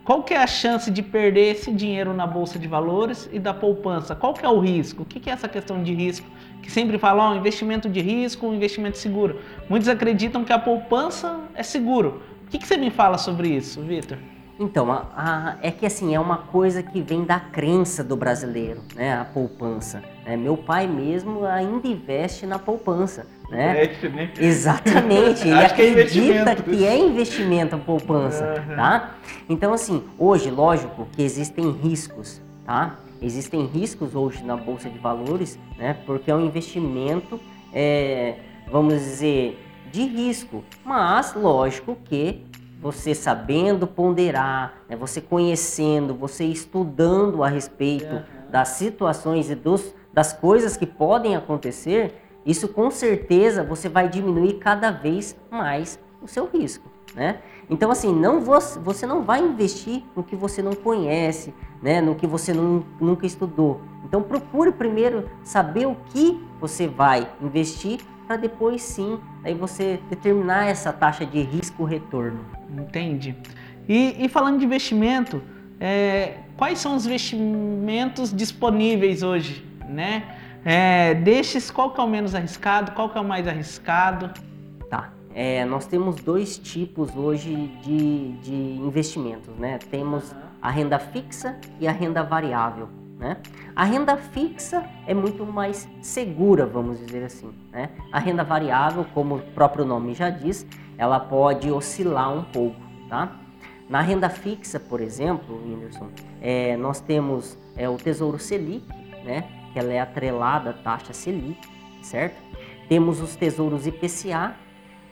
Qual 0.04 0.22
que 0.22 0.36
é 0.36 0.38
a 0.38 0.46
chance 0.46 0.92
de 0.92 1.02
perder 1.02 1.54
esse 1.54 1.72
dinheiro 1.72 2.14
na 2.14 2.28
bolsa 2.28 2.60
de 2.60 2.68
valores 2.68 3.28
e 3.34 3.40
da 3.40 3.56
poupança? 3.56 4.16
Qual 4.16 4.36
que 4.36 4.46
é 4.46 4.50
o 4.50 4.60
risco? 4.60 5.02
O 5.02 5.06
que, 5.06 5.20
que 5.20 5.32
é 5.32 5.34
essa 5.34 5.50
questão 5.50 5.82
de 5.82 5.96
risco? 5.96 6.28
Que 6.62 6.72
sempre 6.72 7.00
falam, 7.00 7.32
oh, 7.32 7.36
investimento 7.36 7.90
de 7.90 8.02
risco, 8.02 8.46
um 8.46 8.54
investimento 8.54 9.00
seguro. 9.00 9.40
Muitos 9.68 9.90
acreditam 9.90 10.44
que 10.44 10.54
a 10.54 10.60
poupança 10.60 11.40
é 11.56 11.64
seguro. 11.64 12.22
O 12.46 12.52
que, 12.52 12.60
que 12.60 12.68
você 12.68 12.78
me 12.78 12.92
fala 12.92 13.18
sobre 13.18 13.50
isso, 13.50 13.82
Vitor? 13.82 14.20
Então, 14.60 14.92
a, 14.92 15.06
a, 15.16 15.56
é 15.62 15.70
que 15.70 15.86
assim, 15.86 16.16
é 16.16 16.20
uma 16.20 16.38
coisa 16.38 16.82
que 16.82 17.02
vem 17.02 17.26
da 17.26 17.40
crença 17.40 18.04
do 18.04 18.16
brasileiro, 18.16 18.82
né? 18.96 19.18
A 19.18 19.26
poupança. 19.26 20.02
Né? 20.26 20.38
Meu 20.38 20.56
pai 20.56 20.88
mesmo 20.88 21.46
ainda 21.46 21.88
investe 21.88 22.46
na 22.46 22.58
poupança. 22.58 23.28
Né? 23.50 23.92
Né? 24.10 24.32
Exatamente, 24.40 25.46
ele 25.48 25.54
acredita 25.54 26.56
que 26.56 26.72
é, 26.72 26.78
que 26.78 26.86
é 26.86 26.98
investimento 26.98 27.76
a 27.76 27.78
poupança, 27.78 28.64
uhum. 28.68 28.76
tá? 28.76 29.16
Então, 29.48 29.72
assim, 29.72 30.04
hoje, 30.18 30.50
lógico 30.50 31.08
que 31.12 31.22
existem 31.22 31.72
riscos, 31.72 32.42
tá? 32.66 32.96
Existem 33.22 33.66
riscos 33.66 34.16
hoje 34.16 34.44
na 34.44 34.56
Bolsa 34.56 34.90
de 34.90 34.98
Valores, 34.98 35.60
né? 35.78 35.96
Porque 36.06 36.32
é 36.32 36.36
um 36.36 36.46
investimento, 36.46 37.40
é, 37.72 38.36
vamos 38.72 38.96
dizer, 38.96 39.60
de 39.92 40.06
risco. 40.06 40.64
Mas, 40.84 41.36
lógico 41.36 41.96
que 42.06 42.42
você 42.86 43.16
sabendo 43.16 43.88
ponderar, 43.88 44.76
né, 44.88 44.96
você 44.96 45.20
conhecendo, 45.20 46.14
você 46.14 46.46
estudando 46.46 47.44
a 47.44 47.48
respeito 47.48 48.22
das 48.48 48.68
situações 48.70 49.50
e 49.50 49.56
dos, 49.56 49.96
das 50.14 50.34
coisas 50.34 50.78
que 50.78 50.86
podem 50.86 51.36
acontecer, 51.36 52.14
isso 52.46 52.68
com 52.68 52.92
certeza 52.92 53.64
você 53.64 53.90
vai 53.90 54.08
diminuir 54.08 54.60
cada 54.60 54.92
vez 54.92 55.36
mais 55.50 55.98
o 56.22 56.28
seu 56.28 56.46
risco. 56.46 56.88
Né? 57.16 57.40
Então, 57.72 57.90
assim, 57.90 58.14
não 58.14 58.40
você, 58.40 58.78
você 58.78 59.08
não 59.08 59.24
vai 59.24 59.42
investir 59.42 60.04
no 60.16 60.24
que 60.24 60.36
você 60.36 60.62
não 60.62 60.74
conhece, 60.74 61.56
né? 61.82 62.02
no 62.02 62.14
que 62.14 62.28
você 62.28 62.54
não, 62.54 62.86
nunca 63.02 63.26
estudou. 63.26 63.82
Então, 64.04 64.22
procure 64.22 64.72
primeiro 64.72 65.28
saber 65.44 65.88
o 65.88 65.98
que 66.12 66.40
você 66.62 66.88
vai 66.88 67.28
investir 67.42 68.00
para 68.26 68.38
depois 68.38 68.82
sim 68.82 69.20
aí 69.44 69.54
você 69.54 70.00
determinar 70.10 70.66
essa 70.66 70.92
taxa 70.92 71.26
de 71.26 71.42
risco-retorno. 71.42 72.46
Entende? 72.70 73.36
E, 73.88 74.26
e, 74.26 74.28
falando 74.30 74.60
de 74.60 74.66
investimento, 74.66 75.42
é, 75.80 76.38
quais 76.58 76.80
são 76.80 76.96
os 76.96 77.06
investimentos 77.06 78.34
disponíveis 78.34 79.22
hoje, 79.22 79.64
né? 79.88 80.36
É, 80.64 81.14
destes, 81.14 81.70
qual 81.70 81.92
que 81.92 82.02
é 82.02 82.04
o 82.04 82.08
menos 82.08 82.34
arriscado, 82.34 82.92
qual 82.94 83.10
que 83.10 83.18
é 83.18 83.22
o 83.22 83.26
mais 83.26 83.48
arriscado? 83.48 84.32
Tá, 84.90 85.14
é, 85.34 85.64
nós 85.66 85.86
temos 85.86 86.16
dois 86.16 86.58
tipos 86.58 87.16
hoje 87.16 87.70
de, 87.84 88.32
de 88.38 88.54
investimentos, 88.54 89.54
né? 89.60 89.78
Temos 89.92 90.36
a 90.60 90.72
renda 90.72 90.98
fixa 90.98 91.56
e 91.80 91.88
a 91.88 91.92
renda 91.92 92.24
variável. 92.24 92.90
Né? 93.18 93.38
A 93.76 93.84
renda 93.84 94.18
fixa 94.18 94.84
é 95.08 95.14
muito 95.14 95.46
mais 95.46 95.88
segura, 96.02 96.66
vamos 96.66 97.00
dizer 97.00 97.24
assim. 97.24 97.54
Né? 97.72 97.90
A 98.12 98.20
renda 98.20 98.44
variável, 98.44 99.06
como 99.14 99.36
o 99.36 99.40
próprio 99.40 99.86
nome 99.86 100.14
já 100.14 100.30
diz, 100.30 100.66
ela 100.98 101.20
pode 101.20 101.72
oscilar 101.72 102.34
um 102.34 102.44
pouco. 102.44 102.80
Tá? 103.10 103.40
Na 103.90 104.02
renda 104.02 104.30
fixa, 104.30 104.80
por 104.80 105.00
exemplo, 105.00 105.62
Whindersson, 105.64 106.10
é, 106.42 106.76
nós 106.76 107.00
temos 107.00 107.58
é, 107.78 107.88
o 107.88 107.98
Tesouro 107.98 108.40
Selic, 108.40 108.88
né? 109.24 109.48
que 109.72 109.80
ela 109.80 109.92
é 109.92 110.00
atrelada 110.00 110.70
à 110.70 110.74
taxa 110.74 111.14
Selic, 111.14 111.60
certo? 112.02 112.42
Temos 112.88 113.20
os 113.20 113.36
tesouros 113.36 113.86
IPCA. 113.86 114.56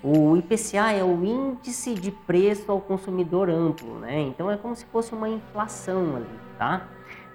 O 0.02 0.38
IPCA 0.38 0.92
é 0.92 1.04
o 1.04 1.24
índice 1.24 1.94
de 1.96 2.12
preço 2.12 2.72
ao 2.72 2.80
consumidor 2.80 3.50
amplo, 3.50 4.00
né? 4.00 4.22
Então 4.22 4.50
é 4.50 4.58
como 4.58 4.76
se 4.76 4.86
fosse 4.86 5.14
uma 5.14 5.28
inflação 5.28 6.16
ali, 6.16 6.40
tá? 6.58 6.88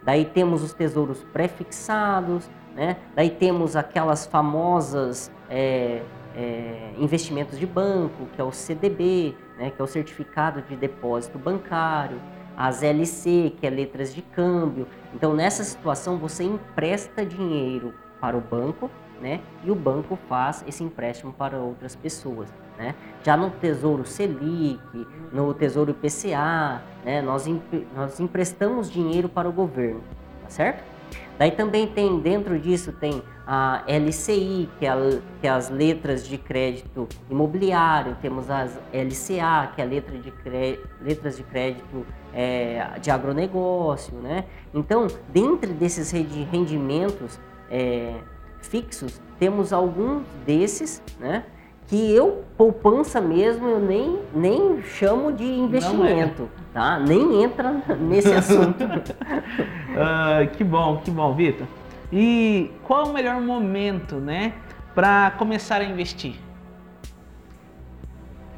Daí 0.02 0.24
temos 0.24 0.62
os 0.62 0.72
tesouros 0.72 1.24
prefixados, 1.32 2.48
né? 2.74 2.96
Daí 3.14 3.30
temos 3.30 3.76
aquelas 3.76 4.26
famosas 4.26 5.30
é, 5.50 6.02
é, 6.36 6.92
investimentos 6.98 7.58
de 7.58 7.66
banco, 7.66 8.26
que 8.34 8.40
é 8.40 8.44
o 8.44 8.52
CDB, 8.52 9.34
né? 9.58 9.70
que 9.70 9.80
é 9.80 9.84
o 9.84 9.88
Certificado 9.88 10.62
de 10.62 10.76
Depósito 10.76 11.38
Bancário, 11.38 12.20
as 12.56 12.82
LC, 12.82 13.54
que 13.58 13.66
é 13.66 13.70
letras 13.70 14.14
de 14.14 14.22
câmbio. 14.22 14.86
Então, 15.14 15.34
nessa 15.34 15.64
situação, 15.64 16.16
você 16.16 16.44
empresta 16.44 17.26
dinheiro 17.26 17.92
para 18.20 18.36
o 18.36 18.40
banco, 18.40 18.90
né? 19.20 19.40
E 19.64 19.70
o 19.70 19.74
banco 19.74 20.16
faz 20.28 20.64
esse 20.66 20.82
empréstimo 20.82 21.32
para 21.32 21.58
outras 21.58 21.94
pessoas. 21.94 22.52
Né? 22.78 22.94
Já 23.24 23.36
no 23.36 23.50
Tesouro 23.50 24.06
Selic, 24.06 25.06
no 25.32 25.52
Tesouro 25.52 25.90
IPCA, 25.90 26.80
né, 27.04 27.20
nós, 27.20 27.44
nós 27.94 28.20
emprestamos 28.20 28.88
dinheiro 28.90 29.28
para 29.28 29.48
o 29.48 29.52
governo, 29.52 30.00
tá 30.42 30.48
certo? 30.48 30.84
Daí 31.36 31.50
também 31.50 31.86
tem, 31.86 32.20
dentro 32.20 32.58
disso 32.58 32.92
tem 32.92 33.22
a 33.46 33.82
LCI, 33.86 34.68
que 34.78 34.84
é, 34.84 34.90
a, 34.90 34.96
que 35.40 35.46
é 35.46 35.50
as 35.50 35.70
letras 35.70 36.26
de 36.26 36.36
crédito 36.36 37.08
imobiliário, 37.30 38.16
temos 38.20 38.50
as 38.50 38.78
LCA, 38.92 39.72
que 39.74 39.80
é 39.80 39.84
a 39.84 39.86
letra 39.86 40.18
de 40.18 40.32
letras 41.00 41.36
de 41.36 41.42
crédito 41.44 42.04
é, 42.34 42.98
de 43.00 43.10
agronegócio, 43.10 44.14
né? 44.16 44.44
Então, 44.74 45.06
dentro 45.32 45.72
desses 45.72 46.10
rendimentos 46.10 47.38
é, 47.70 48.16
fixos, 48.60 49.20
temos 49.38 49.72
alguns 49.72 50.24
desses, 50.44 51.02
né? 51.18 51.44
Que 51.88 52.14
eu, 52.14 52.44
poupança 52.56 53.18
mesmo, 53.18 53.66
eu 53.66 53.80
nem, 53.80 54.20
nem 54.34 54.82
chamo 54.82 55.32
de 55.32 55.44
investimento, 55.44 56.42
é. 56.42 56.74
tá? 56.74 56.98
Nem 56.98 57.42
entra 57.42 57.82
nesse 57.98 58.30
assunto. 58.32 58.84
uh, 58.84 60.48
que 60.54 60.62
bom, 60.62 60.98
que 60.98 61.10
bom, 61.10 61.34
Vitor. 61.34 61.66
E 62.12 62.70
qual 62.84 63.06
é 63.06 63.08
o 63.08 63.12
melhor 63.12 63.40
momento, 63.40 64.16
né, 64.16 64.52
para 64.94 65.30
começar 65.32 65.80
a 65.80 65.84
investir? 65.84 66.36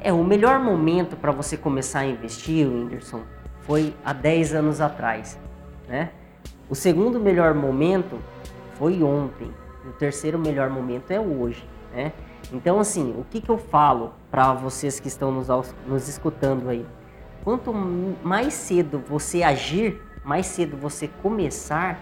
É, 0.01 0.11
o 0.11 0.23
melhor 0.23 0.59
momento 0.59 1.15
para 1.15 1.31
você 1.31 1.55
começar 1.55 1.99
a 1.99 2.05
investir, 2.05 2.67
Whindersson, 2.67 3.21
foi 3.61 3.93
há 4.03 4.11
10 4.11 4.55
anos 4.55 4.81
atrás, 4.81 5.39
né? 5.87 6.09
O 6.69 6.75
segundo 6.75 7.19
melhor 7.19 7.53
momento 7.53 8.17
foi 8.73 9.03
ontem. 9.03 9.51
E 9.85 9.89
o 9.89 9.93
terceiro 9.93 10.39
melhor 10.39 10.69
momento 10.69 11.11
é 11.11 11.19
hoje, 11.19 11.63
né? 11.93 12.11
Então, 12.51 12.79
assim, 12.79 13.13
o 13.17 13.23
que, 13.23 13.41
que 13.41 13.49
eu 13.49 13.57
falo 13.57 14.13
para 14.29 14.53
vocês 14.53 14.99
que 14.99 15.07
estão 15.07 15.31
nos, 15.31 15.47
nos 15.87 16.07
escutando 16.07 16.69
aí? 16.69 16.85
Quanto 17.43 17.73
mais 17.73 18.53
cedo 18.53 18.99
você 18.99 19.41
agir, 19.41 20.01
mais 20.23 20.45
cedo 20.45 20.77
você 20.77 21.07
começar, 21.21 21.99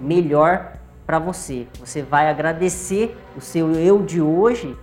melhor 0.00 0.72
para 1.06 1.18
você. 1.18 1.66
Você 1.78 2.02
vai 2.02 2.28
agradecer 2.28 3.16
o 3.36 3.40
seu 3.40 3.72
eu 3.72 4.02
de 4.02 4.20
hoje, 4.20 4.76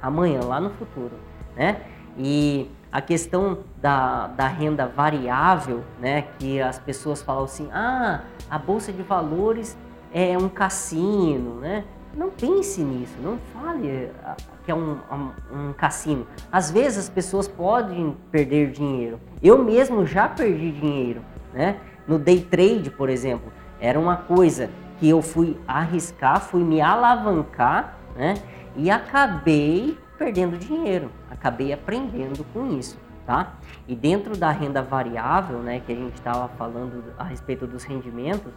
amanhã, 0.00 0.40
lá 0.44 0.60
no 0.60 0.70
futuro, 0.70 1.14
né? 1.56 1.82
E 2.16 2.70
a 2.90 3.00
questão 3.00 3.60
da, 3.78 4.26
da 4.28 4.46
renda 4.46 4.86
variável, 4.86 5.82
né? 5.98 6.22
Que 6.38 6.60
as 6.60 6.78
pessoas 6.78 7.22
falam 7.22 7.44
assim, 7.44 7.68
ah, 7.72 8.22
a 8.50 8.58
bolsa 8.58 8.92
de 8.92 9.02
valores 9.02 9.76
é 10.12 10.36
um 10.36 10.48
cassino, 10.48 11.54
né? 11.58 11.84
Não 12.14 12.30
pense 12.30 12.82
nisso, 12.82 13.14
não 13.22 13.38
fale 13.54 14.10
ah, 14.22 14.36
que 14.64 14.70
é 14.70 14.74
um, 14.74 14.98
um, 15.10 15.30
um, 15.50 15.72
cassino. 15.72 16.26
Às 16.50 16.70
vezes 16.70 16.98
as 16.98 17.08
pessoas 17.08 17.48
podem 17.48 18.16
perder 18.30 18.70
dinheiro. 18.70 19.18
Eu 19.42 19.62
mesmo 19.64 20.04
já 20.06 20.28
perdi 20.28 20.72
dinheiro, 20.72 21.22
né? 21.54 21.76
No 22.06 22.18
day 22.18 22.40
trade, 22.40 22.90
por 22.90 23.08
exemplo, 23.08 23.50
era 23.80 23.98
uma 23.98 24.16
coisa 24.16 24.68
que 24.98 25.08
eu 25.08 25.22
fui 25.22 25.56
arriscar, 25.66 26.40
fui 26.40 26.62
me 26.62 26.80
alavancar, 26.80 27.96
né? 28.14 28.34
E 28.76 28.90
acabei 28.90 29.96
perdendo 30.18 30.56
dinheiro, 30.58 31.10
acabei 31.30 31.72
aprendendo 31.72 32.44
com 32.52 32.78
isso, 32.78 32.98
tá? 33.26 33.54
E 33.88 33.94
dentro 33.94 34.36
da 34.36 34.50
renda 34.50 34.82
variável, 34.82 35.58
né, 35.58 35.80
que 35.84 35.92
a 35.92 35.96
gente 35.96 36.14
estava 36.14 36.48
falando 36.56 37.02
a 37.18 37.24
respeito 37.24 37.66
dos 37.66 37.84
rendimentos, 37.84 38.52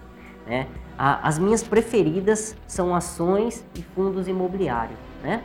né? 0.45 0.67
as 0.97 1.37
minhas 1.37 1.61
preferidas 1.61 2.55
são 2.67 2.95
ações 2.95 3.65
e 3.75 3.81
fundos 3.81 4.27
imobiliários. 4.27 4.97
Né? 5.21 5.43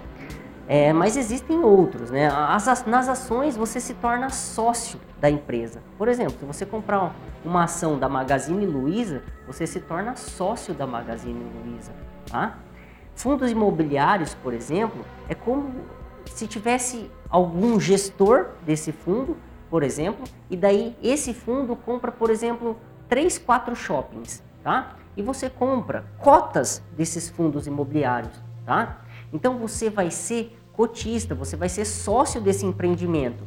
É, 0.69 0.93
mas 0.93 1.17
existem 1.17 1.65
outros. 1.65 2.11
Né? 2.11 2.29
As, 2.29 2.87
nas 2.87 3.09
ações 3.09 3.57
você 3.57 3.81
se 3.81 3.95
torna 3.95 4.31
sócio 4.31 5.01
da 5.21 5.29
empresa. 5.29 5.83
Por 5.99 6.07
exemplo, 6.09 6.37
se 6.39 6.45
você 6.45 6.65
comprar 6.65 7.13
uma 7.45 7.65
ação 7.65 7.99
da 7.99 8.09
Magazine 8.09 8.65
Luiza, 8.67 9.23
você 9.47 9.67
se 9.67 9.81
torna 9.81 10.15
sócio 10.15 10.73
da 10.73 10.87
Magazine 10.87 11.45
Luiza. 11.65 11.93
Tá? 12.31 12.59
Fundos 13.15 13.51
imobiliários, 13.51 14.35
por 14.35 14.55
exemplo, 14.55 15.05
é 15.29 15.35
como 15.35 15.73
se 16.27 16.47
tivesse 16.47 17.11
algum 17.29 17.79
gestor 17.81 18.51
desse 18.65 18.93
fundo, 18.93 19.37
por 19.69 19.83
exemplo, 19.83 20.25
e 20.49 20.57
daí 20.57 20.97
esse 21.03 21.35
fundo 21.35 21.75
compra, 21.75 22.13
por 22.13 22.31
exemplo, 22.31 22.77
três, 23.09 23.39
quatro 23.39 23.75
shoppings, 23.75 24.43
tá? 24.63 24.97
E 25.17 25.23
você 25.23 25.51
compra 25.51 26.05
cotas 26.19 26.83
desses 26.97 27.29
fundos 27.29 27.67
imobiliários, 27.67 28.33
tá? 28.65 29.01
Então 29.33 29.59
você 29.59 29.91
vai 29.91 30.11
ser 30.11 30.57
cotista, 30.73 31.35
você 31.35 31.57
vai 31.57 31.69
ser 31.69 31.85
sócio 31.85 32.41
desse 32.41 32.65
empreendimento. 32.65 33.45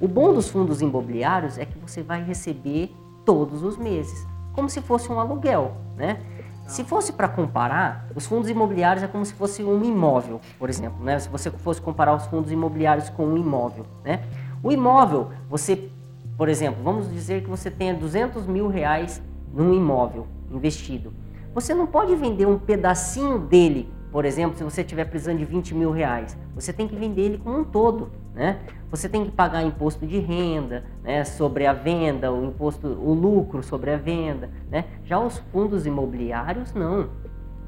O 0.00 0.06
bom 0.06 0.32
dos 0.32 0.50
fundos 0.50 0.82
imobiliários 0.82 1.56
é 1.56 1.64
que 1.64 1.78
você 1.78 2.02
vai 2.02 2.22
receber 2.22 2.94
todos 3.24 3.62
os 3.62 3.76
meses, 3.76 4.26
como 4.52 4.68
se 4.68 4.80
fosse 4.82 5.10
um 5.10 5.18
aluguel, 5.18 5.76
né? 5.96 6.20
Se 6.66 6.82
fosse 6.82 7.12
para 7.12 7.28
comparar, 7.28 8.08
os 8.14 8.26
fundos 8.26 8.50
imobiliários 8.50 9.02
é 9.02 9.06
como 9.06 9.24
se 9.24 9.32
fosse 9.32 9.62
um 9.62 9.84
imóvel, 9.84 10.40
por 10.58 10.68
exemplo, 10.68 11.02
né? 11.02 11.18
Se 11.18 11.28
você 11.28 11.50
fosse 11.50 11.80
comparar 11.80 12.14
os 12.14 12.26
fundos 12.26 12.50
imobiliários 12.50 13.08
com 13.08 13.24
um 13.24 13.36
imóvel, 13.36 13.86
né? 14.04 14.24
O 14.62 14.72
imóvel, 14.72 15.30
você, 15.48 15.88
por 16.36 16.48
exemplo, 16.48 16.82
vamos 16.82 17.10
dizer 17.10 17.42
que 17.42 17.48
você 17.48 17.70
tenha 17.70 17.94
200 17.94 18.46
mil 18.46 18.68
reais 18.68 19.22
num 19.56 19.72
imóvel 19.72 20.26
investido. 20.50 21.12
Você 21.54 21.74
não 21.74 21.86
pode 21.86 22.14
vender 22.14 22.46
um 22.46 22.58
pedacinho 22.58 23.38
dele, 23.38 23.90
por 24.12 24.26
exemplo, 24.26 24.58
se 24.58 24.62
você 24.62 24.82
estiver 24.82 25.06
precisando 25.06 25.38
de 25.38 25.46
20 25.46 25.74
mil 25.74 25.90
reais. 25.90 26.36
Você 26.54 26.72
tem 26.72 26.86
que 26.86 26.94
vender 26.94 27.22
ele 27.22 27.38
como 27.38 27.60
um 27.60 27.64
todo, 27.64 28.10
né? 28.34 28.60
Você 28.90 29.08
tem 29.08 29.24
que 29.24 29.30
pagar 29.30 29.62
imposto 29.62 30.06
de 30.06 30.18
renda, 30.18 30.84
né, 31.02 31.24
sobre 31.24 31.66
a 31.66 31.72
venda, 31.72 32.30
o 32.30 32.44
imposto, 32.44 32.86
o 32.86 33.14
lucro 33.14 33.62
sobre 33.62 33.90
a 33.90 33.96
venda, 33.96 34.50
né? 34.70 34.84
Já 35.04 35.18
os 35.18 35.38
fundos 35.50 35.86
imobiliários 35.86 36.74
não. 36.74 37.08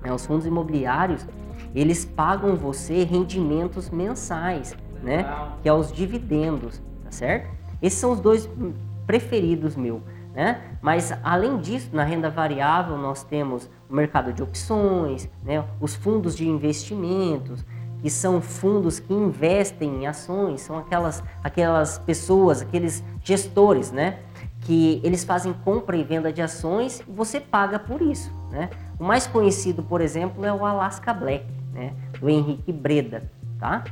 Né? 0.03 0.13
Os 0.13 0.27
fundos 0.27 0.47
imobiliários 0.47 1.27
eles 1.75 2.05
pagam 2.05 2.55
você 2.55 3.03
rendimentos 3.05 3.91
mensais, 3.91 4.77
né? 5.03 5.25
Que 5.63 5.69
é 5.69 5.73
os 5.73 5.91
dividendos, 5.91 6.83
tá 7.03 7.11
certo? 7.11 7.51
Esses 7.81 7.99
são 7.99 8.13
os 8.13 8.21
dois 8.21 8.49
preferidos 9.07 9.75
meu. 9.75 10.03
Né? 10.35 10.61
Mas 10.81 11.13
além 11.23 11.59
disso, 11.59 11.91
na 11.93 12.05
renda 12.05 12.31
variável 12.31 12.97
nós 12.97 13.23
temos 13.23 13.69
o 13.89 13.95
mercado 13.95 14.33
de 14.33 14.43
opções, 14.43 15.29
né? 15.45 15.65
os 15.81 15.95
fundos 15.95 16.37
de 16.37 16.49
investimentos, 16.49 17.65
que 18.01 18.11
são 18.11 18.41
fundos 18.41 19.01
que 19.01 19.13
investem 19.13 20.03
em 20.03 20.07
ações, 20.07 20.61
são 20.61 20.79
aquelas, 20.79 21.23
aquelas 21.43 21.99
pessoas, 21.99 22.63
aqueles 22.63 23.03
gestores, 23.23 23.91
né? 23.91 24.21
Que 24.61 25.01
eles 25.03 25.25
fazem 25.25 25.53
compra 25.53 25.97
e 25.97 26.05
venda 26.05 26.33
de 26.33 26.41
ações 26.41 27.01
e 27.01 27.11
você 27.11 27.41
paga 27.41 27.79
por 27.79 28.01
isso, 28.01 28.33
né? 28.51 28.71
O 28.99 29.05
mais 29.05 29.27
conhecido, 29.27 29.83
por 29.83 30.01
exemplo, 30.01 30.45
é 30.45 30.53
o 30.53 30.65
Alaska 30.65 31.13
Black, 31.13 31.47
né? 31.73 31.93
Do 32.21 32.29
Henrique 32.29 32.73
Breda, 32.73 33.31
tá? 33.59 33.83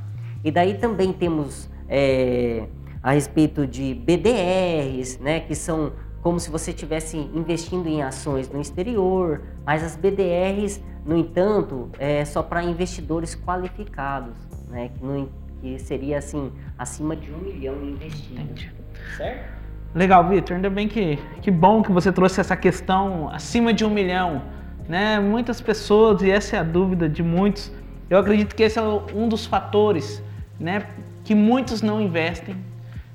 E 0.45 0.51
daí 0.51 0.75
também 0.75 1.13
temos 1.13 1.69
é, 1.89 2.69
a 3.03 3.13
respeito 3.13 3.67
de 3.67 3.95
BDRs, 3.95 5.19
né? 5.19 5.41
Que 5.41 5.55
são 5.55 5.93
como 6.27 6.41
se 6.41 6.51
você 6.51 6.73
estivesse 6.73 7.17
investindo 7.17 7.87
em 7.87 8.03
ações 8.03 8.51
no 8.51 8.61
exterior, 8.61 9.43
mas 9.65 9.85
as 9.85 9.95
BDRs, 9.95 10.83
no 11.05 11.17
entanto, 11.17 11.89
é 12.01 12.25
só 12.25 12.43
para 12.43 12.65
investidores 12.65 13.37
qualificados, 13.37 14.35
né? 14.69 14.91
Que, 14.93 15.05
no, 15.05 15.29
que, 15.61 15.79
seria 15.79 16.19
assim, 16.19 16.51
acima 16.77 17.15
de 17.15 17.33
um 17.33 17.39
milhão 17.39 17.77
investido. 17.81 18.41
Entendi. 18.41 18.73
Certo? 19.17 19.53
Legal, 19.95 20.29
Vitor. 20.29 20.57
Ainda 20.57 20.69
bem 20.69 20.89
que, 20.89 21.17
que 21.41 21.49
bom 21.49 21.81
que 21.81 21.93
você 21.93 22.11
trouxe 22.11 22.41
essa 22.41 22.57
questão 22.57 23.31
acima 23.31 23.73
de 23.73 23.85
um 23.85 23.91
milhão. 23.91 24.43
Né? 24.89 25.21
Muitas 25.21 25.61
pessoas, 25.61 26.23
e 26.23 26.31
essa 26.33 26.57
é 26.57 26.59
a 26.59 26.65
dúvida 26.65 27.09
de 27.09 27.23
muitos, 27.23 27.71
eu 28.11 28.19
acredito 28.19 28.57
que 28.57 28.65
esse 28.65 28.81
é 28.81 28.83
um 28.83 29.29
dos 29.29 29.47
fatores 29.47 30.21
né, 30.59 30.89
que 31.23 31.37
muitos 31.37 31.83
não 31.83 32.01
investem. 32.01 32.57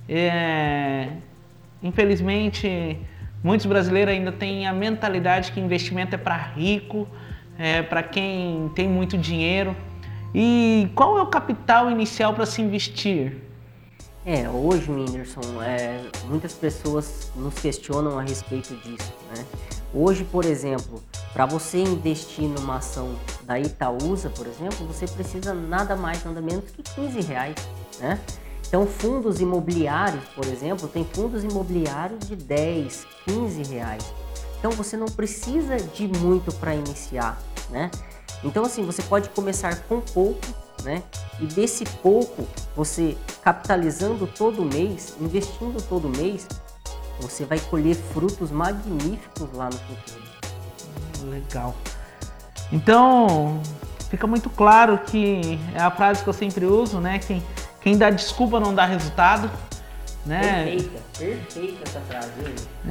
É, 0.07 1.09
Infelizmente, 1.83 2.97
muitos 3.43 3.65
brasileiros 3.65 4.13
ainda 4.13 4.31
têm 4.31 4.67
a 4.67 4.73
mentalidade 4.73 5.51
que 5.51 5.59
investimento 5.59 6.15
é 6.15 6.17
para 6.17 6.37
rico, 6.37 7.07
é 7.57 7.81
para 7.81 8.03
quem 8.03 8.69
tem 8.75 8.87
muito 8.87 9.17
dinheiro. 9.17 9.75
E 10.33 10.89
qual 10.95 11.17
é 11.17 11.21
o 11.21 11.27
capital 11.27 11.91
inicial 11.91 12.33
para 12.33 12.45
se 12.45 12.61
investir? 12.61 13.37
É, 14.25 14.47
hoje, 14.47 14.89
Whindersson, 14.91 15.41
é, 15.63 15.99
muitas 16.25 16.53
pessoas 16.53 17.31
nos 17.35 17.55
questionam 17.55 18.19
a 18.19 18.21
respeito 18.21 18.75
disso. 18.75 19.11
Né? 19.35 19.43
Hoje, 19.93 20.23
por 20.23 20.45
exemplo, 20.45 21.01
para 21.33 21.45
você 21.45 21.79
investir 21.79 22.47
numa 22.47 22.77
ação 22.77 23.15
da 23.43 23.59
Itaúsa, 23.59 24.29
por 24.29 24.45
exemplo, 24.45 24.85
você 24.85 25.07
precisa 25.07 25.53
nada 25.55 25.95
mais, 25.95 26.23
nada 26.23 26.39
menos 26.39 26.69
que 26.69 26.83
15 26.83 27.21
reais. 27.21 27.55
Né? 27.99 28.19
Então, 28.71 28.87
fundos 28.87 29.41
imobiliários, 29.41 30.23
por 30.33 30.45
exemplo, 30.45 30.87
tem 30.87 31.03
fundos 31.03 31.43
imobiliários 31.43 32.25
de 32.25 32.37
10, 32.37 33.05
15 33.25 33.63
reais. 33.63 34.13
Então, 34.57 34.71
você 34.71 34.95
não 34.95 35.07
precisa 35.07 35.75
de 35.75 36.07
muito 36.07 36.53
para 36.53 36.73
iniciar, 36.73 37.37
né? 37.69 37.91
Então, 38.41 38.63
assim, 38.63 38.85
você 38.85 39.01
pode 39.01 39.27
começar 39.31 39.75
com 39.89 39.99
pouco, 39.99 40.47
né? 40.83 41.03
E 41.41 41.47
desse 41.47 41.83
pouco, 41.83 42.47
você 42.73 43.17
capitalizando 43.43 44.25
todo 44.25 44.63
mês, 44.63 45.15
investindo 45.19 45.85
todo 45.89 46.07
mês, 46.07 46.47
você 47.19 47.43
vai 47.43 47.59
colher 47.59 47.97
frutos 47.97 48.51
magníficos 48.51 49.51
lá 49.53 49.65
no 49.65 49.77
futuro. 49.79 50.23
Legal. 51.29 51.75
Então, 52.71 53.61
fica 54.09 54.25
muito 54.25 54.49
claro 54.49 54.97
que 54.99 55.59
é 55.75 55.81
a 55.81 55.91
frase 55.91 56.23
que 56.23 56.29
eu 56.29 56.33
sempre 56.33 56.65
uso, 56.65 57.01
né? 57.01 57.19
Quem 57.19 57.43
quem 57.81 57.97
dá 57.97 58.09
desculpa 58.09 58.59
não 58.59 58.73
dá 58.73 58.85
resultado. 58.85 59.49
Né? 60.25 60.65
Perfeita, 60.65 60.99
perfeita 61.17 61.81
essa 61.83 61.99
frase. 62.01 62.31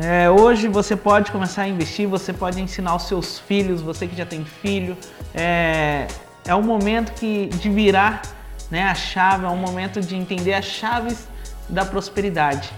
É, 0.02 0.28
hoje 0.28 0.66
você 0.66 0.96
pode 0.96 1.30
começar 1.30 1.62
a 1.62 1.68
investir, 1.68 2.08
você 2.08 2.32
pode 2.32 2.60
ensinar 2.60 2.96
os 2.96 3.04
seus 3.04 3.38
filhos, 3.38 3.80
você 3.80 4.06
que 4.06 4.16
já 4.16 4.26
tem 4.26 4.44
filho. 4.44 4.96
É, 5.32 6.08
é 6.44 6.54
um 6.54 6.62
momento 6.62 7.12
que, 7.12 7.46
de 7.46 7.70
virar 7.70 8.22
né, 8.68 8.82
a 8.82 8.94
chave, 8.94 9.44
é 9.44 9.48
um 9.48 9.56
momento 9.56 10.00
de 10.00 10.16
entender 10.16 10.54
as 10.54 10.64
chaves 10.64 11.28
da 11.68 11.84
prosperidade. 11.84 12.68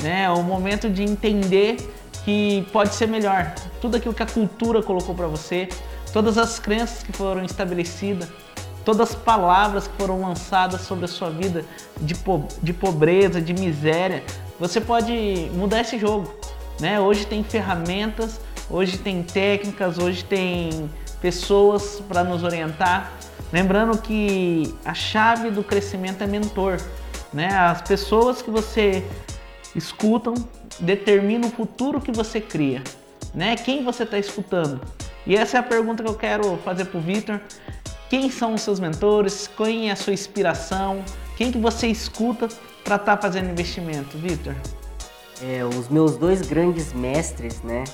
Né? 0.00 0.22
É 0.22 0.30
um 0.30 0.42
momento 0.42 0.88
de 0.88 1.02
entender 1.02 1.76
que 2.24 2.66
pode 2.72 2.94
ser 2.94 3.08
melhor. 3.08 3.54
Tudo 3.80 3.96
aquilo 3.96 4.14
que 4.14 4.22
a 4.22 4.26
cultura 4.26 4.82
colocou 4.82 5.14
para 5.14 5.26
você, 5.26 5.68
todas 6.12 6.38
as 6.38 6.60
crenças 6.60 7.02
que 7.02 7.12
foram 7.12 7.44
estabelecidas, 7.44 8.28
todas 8.86 9.10
as 9.10 9.14
palavras 9.16 9.88
que 9.88 9.96
foram 9.96 10.20
lançadas 10.20 10.82
sobre 10.82 11.06
a 11.06 11.08
sua 11.08 11.28
vida 11.28 11.64
de, 12.00 12.14
po 12.14 12.46
de 12.62 12.72
pobreza, 12.72 13.40
de 13.40 13.52
miséria, 13.52 14.22
você 14.60 14.80
pode 14.80 15.50
mudar 15.52 15.80
esse 15.80 15.98
jogo. 15.98 16.32
Né? 16.80 17.00
Hoje 17.00 17.26
tem 17.26 17.42
ferramentas, 17.42 18.40
hoje 18.70 18.96
tem 18.96 19.24
técnicas, 19.24 19.98
hoje 19.98 20.24
tem 20.24 20.88
pessoas 21.20 22.00
para 22.08 22.22
nos 22.22 22.44
orientar. 22.44 23.12
Lembrando 23.52 23.98
que 23.98 24.72
a 24.84 24.94
chave 24.94 25.50
do 25.50 25.64
crescimento 25.64 26.22
é 26.22 26.26
mentor. 26.28 26.78
Né? 27.32 27.48
As 27.48 27.82
pessoas 27.82 28.40
que 28.40 28.52
você 28.52 29.04
escutam 29.74 30.34
determinam 30.78 31.48
o 31.48 31.52
futuro 31.52 32.00
que 32.00 32.12
você 32.12 32.40
cria. 32.40 32.84
Né? 33.34 33.56
Quem 33.56 33.82
você 33.82 34.04
está 34.04 34.16
escutando? 34.16 34.80
E 35.26 35.34
essa 35.34 35.56
é 35.56 35.60
a 35.60 35.62
pergunta 35.62 36.04
que 36.04 36.08
eu 36.08 36.14
quero 36.14 36.56
fazer 36.58 36.84
para 36.84 36.98
o 36.98 37.00
Victor. 37.00 37.40
Quem 38.08 38.30
são 38.30 38.54
os 38.54 38.62
seus 38.62 38.78
mentores? 38.78 39.50
Quem 39.56 39.88
é 39.88 39.92
a 39.92 39.96
sua 39.96 40.12
inspiração? 40.12 41.04
Quem 41.36 41.50
que 41.50 41.58
você 41.58 41.88
escuta 41.88 42.48
para 42.84 42.96
estar 42.96 43.16
tá 43.16 43.22
fazendo 43.22 43.50
investimento, 43.50 44.16
Vitor? 44.16 44.54
É, 45.42 45.64
os 45.64 45.88
meus 45.88 46.16
dois 46.16 46.40
grandes 46.40 46.92
mestres, 46.92 47.60
né, 47.62 47.84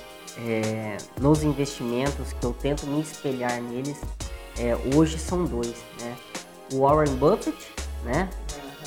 é, 0.46 0.96
nos 1.20 1.42
investimentos 1.42 2.32
que 2.32 2.46
eu 2.46 2.52
tento 2.52 2.86
me 2.86 3.00
espelhar 3.00 3.60
neles, 3.60 4.00
é, 4.58 4.76
hoje 4.94 5.18
são 5.18 5.44
dois, 5.44 5.74
né? 6.00 6.14
O 6.72 6.80
Warren 6.80 7.14
Buffett, 7.16 7.56
né, 8.04 8.28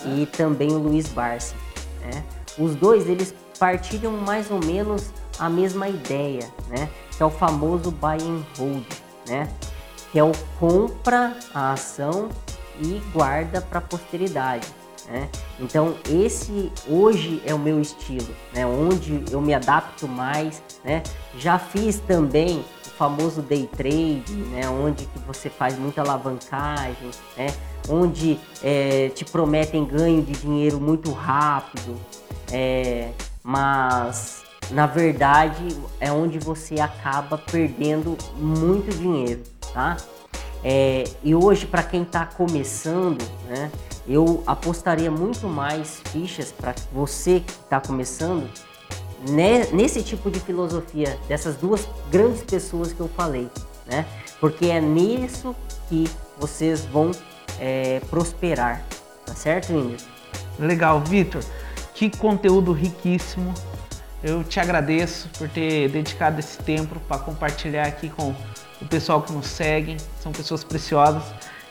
uhum. 0.05 0.21
e 0.21 0.25
também 0.25 0.71
o 0.71 0.77
Luiz 0.77 1.07
Barsi, 1.09 1.55
né? 2.01 2.23
Os 2.57 2.75
dois 2.75 3.09
eles 3.09 3.35
partilham 3.59 4.13
mais 4.13 4.49
ou 4.49 4.63
menos 4.63 5.09
a 5.37 5.49
mesma 5.49 5.89
ideia, 5.89 6.49
né? 6.69 6.89
Que 7.17 7.23
é 7.23 7.25
o 7.25 7.29
famoso 7.29 7.91
buy 7.91 8.17
and 8.21 8.43
hold, 8.57 8.85
né? 9.27 9.49
Que 10.15 10.19
é 10.19 10.23
o 10.23 10.31
compra 10.57 11.35
a 11.53 11.73
ação 11.73 12.29
e 12.79 13.01
guarda 13.11 13.59
para 13.59 13.79
a 13.79 13.81
posteridade. 13.81 14.65
Né? 15.09 15.27
Então 15.59 15.97
esse 16.09 16.71
hoje 16.87 17.43
é 17.45 17.53
o 17.53 17.59
meu 17.59 17.81
estilo, 17.81 18.33
né? 18.53 18.65
onde 18.65 19.25
eu 19.29 19.41
me 19.41 19.53
adapto 19.53 20.07
mais. 20.07 20.63
Né? 20.85 21.03
Já 21.37 21.59
fiz 21.59 21.99
também 21.99 22.63
o 22.87 22.89
famoso 22.91 23.41
day 23.41 23.69
trade, 23.75 24.31
né? 24.51 24.69
onde 24.69 25.05
que 25.05 25.19
você 25.19 25.49
faz 25.49 25.77
muita 25.77 25.99
alavancagem, 25.99 27.11
né? 27.35 27.47
onde 27.89 28.39
é, 28.63 29.09
te 29.09 29.25
prometem 29.25 29.83
ganho 29.83 30.23
de 30.23 30.31
dinheiro 30.31 30.79
muito 30.79 31.11
rápido, 31.11 31.99
é, 32.53 33.11
mas 33.43 34.45
na 34.71 34.87
verdade 34.87 35.77
é 35.99 36.09
onde 36.09 36.39
você 36.39 36.79
acaba 36.79 37.37
perdendo 37.37 38.17
muito 38.37 38.97
dinheiro 38.97 39.43
tá? 39.75 39.97
É, 40.63 41.03
e 41.21 41.35
hoje, 41.35 41.67
para 41.67 41.83
quem 41.83 42.01
está 42.01 42.25
começando, 42.25 43.21
né, 43.47 43.69
eu 44.07 44.41
apostaria 44.47 45.11
muito 45.11 45.47
mais 45.47 46.01
fichas 46.05 46.51
para 46.51 46.73
você 46.91 47.41
que 47.41 47.51
está 47.51 47.79
começando 47.79 48.49
né, 49.29 49.67
nesse 49.71 50.01
tipo 50.01 50.31
de 50.31 50.39
filosofia 50.39 51.19
dessas 51.27 51.57
duas 51.57 51.87
grandes 52.09 52.41
pessoas 52.41 52.93
que 52.93 52.99
eu 52.99 53.07
falei, 53.09 53.49
né? 53.85 54.05
Porque 54.39 54.67
é 54.67 54.79
nisso 54.79 55.55
que 55.89 56.09
vocês 56.37 56.85
vão 56.85 57.11
é, 57.59 57.99
prosperar, 58.09 58.83
tá 59.25 59.35
certo, 59.35 59.73
Whindersson? 59.73 60.07
Legal, 60.59 61.01
Vitor. 61.01 61.43
Que 61.93 62.09
conteúdo 62.09 62.71
riquíssimo. 62.71 63.53
Eu 64.23 64.43
te 64.43 64.59
agradeço 64.59 65.29
por 65.37 65.47
ter 65.49 65.89
dedicado 65.89 66.39
esse 66.39 66.57
tempo 66.59 66.99
para 67.07 67.19
compartilhar 67.19 67.87
aqui 67.87 68.09
com 68.09 68.33
o 68.81 68.85
pessoal 68.85 69.21
que 69.21 69.31
nos 69.31 69.47
segue, 69.47 69.97
são 70.19 70.31
pessoas 70.31 70.63
preciosas 70.63 71.23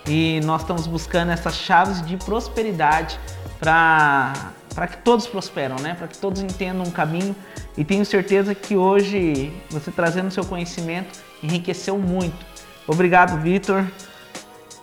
e 0.07 0.41
nós 0.45 0.63
estamos 0.63 0.87
buscando 0.87 1.33
essas 1.33 1.55
chaves 1.55 2.05
de 2.05 2.17
prosperidade 2.17 3.19
para 3.59 4.87
que 4.89 4.99
todos 4.99 5.27
prosperam, 5.27 5.77
né? 5.77 5.95
Para 5.95 6.09
que 6.09 6.19
todos 6.19 6.43
entendam 6.43 6.85
um 6.85 6.91
caminho 6.91 7.35
e 7.77 7.85
tenho 7.85 8.05
certeza 8.05 8.55
que 8.55 8.77
hoje 8.77 9.53
você 9.71 9.91
trazendo 9.91 10.31
seu 10.31 10.45
conhecimento 10.45 11.19
enriqueceu 11.43 11.99
muito. 11.99 12.45
Obrigado, 12.87 13.41
Vitor. 13.41 13.87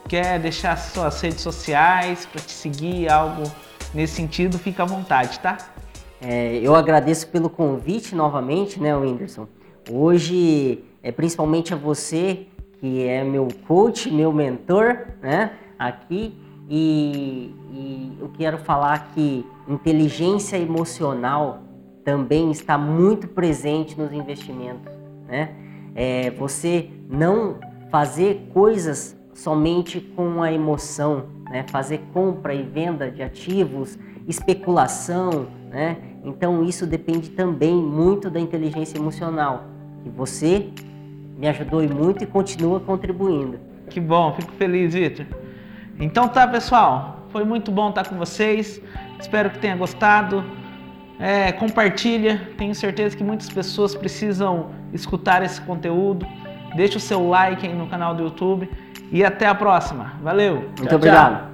Quer 0.08 0.40
deixar 0.40 0.76
suas 0.78 1.22
redes 1.22 1.42
sociais 1.42 2.26
para 2.26 2.42
te 2.42 2.52
seguir, 2.52 3.10
algo 3.10 3.44
nesse 3.94 4.16
sentido? 4.16 4.58
Fica 4.58 4.84
à 4.84 4.86
vontade, 4.86 5.40
tá? 5.40 5.58
É, 6.20 6.60
eu 6.62 6.76
agradeço 6.76 7.28
pelo 7.28 7.50
convite 7.50 8.16
novamente, 8.16 8.80
né, 8.80 8.96
Whindersson? 8.96 9.48
Hoje 9.90 10.84
é 11.04 11.12
principalmente 11.12 11.74
a 11.74 11.78
você 11.78 12.48
que 12.80 13.04
é 13.04 13.24
meu 13.24 13.48
coach, 13.68 14.12
meu 14.12 14.34
mentor, 14.34 15.08
né? 15.22 15.52
Aqui 15.78 16.36
e, 16.70 17.54
e 17.72 18.18
eu 18.20 18.30
quero 18.30 18.58
falar 18.58 19.12
que 19.14 19.46
inteligência 19.68 20.58
emocional 20.58 21.62
também 22.04 22.50
está 22.50 22.78
muito 22.78 23.28
presente 23.28 24.00
nos 24.00 24.12
investimentos, 24.12 24.92
né? 25.28 25.56
É, 25.94 26.32
você 26.32 26.90
não 27.10 27.58
fazer 27.92 28.50
coisas 28.54 29.16
somente 29.34 30.00
com 30.00 30.42
a 30.42 30.52
emoção, 30.52 31.26
né? 31.50 31.66
Fazer 31.70 32.02
compra 32.14 32.54
e 32.54 32.64
venda 32.64 33.12
de 33.12 33.22
ativos, 33.22 33.98
especulação, 34.28 35.48
né? 35.70 35.98
Então 36.24 36.64
isso 36.64 36.86
depende 36.86 37.30
também 37.32 37.76
muito 37.76 38.30
da 38.30 38.40
inteligência 38.40 38.98
emocional 38.98 39.66
que 40.04 40.10
você 40.10 40.70
me 41.42 41.48
ajudou 41.48 41.82
muito 41.90 42.24
e 42.24 42.28
continua 42.28 42.80
contribuindo. 42.80 43.60
Que 43.90 44.00
bom, 44.00 44.32
fico 44.34 44.52
feliz, 44.54 44.94
Vitor. 44.94 45.26
Então 46.00 46.28
tá, 46.28 46.48
pessoal, 46.48 47.26
foi 47.30 47.44
muito 47.44 47.72
bom 47.72 47.90
estar 47.90 48.08
com 48.08 48.16
vocês. 48.16 48.80
Espero 49.20 49.50
que 49.50 49.58
tenha 49.58 49.76
gostado. 49.76 50.44
É, 51.20 51.52
compartilha, 51.52 52.50
tenho 52.60 52.76
certeza 52.76 53.18
que 53.18 53.24
muitas 53.24 53.50
pessoas 53.50 53.96
precisam 53.96 54.70
escutar 54.94 55.42
esse 55.42 55.60
conteúdo. 55.62 56.28
Deixa 56.76 56.98
o 56.98 57.02
seu 57.02 57.28
like 57.28 57.66
aí 57.66 57.74
no 57.74 57.88
canal 57.88 58.14
do 58.14 58.24
YouTube 58.24 58.70
e 59.12 59.26
até 59.26 59.48
a 59.48 59.56
próxima. 59.56 60.14
Valeu. 60.22 60.58
Muito 60.58 60.86
tchau, 60.86 60.96
obrigado. 60.96 61.38
Tchau. 61.40 61.51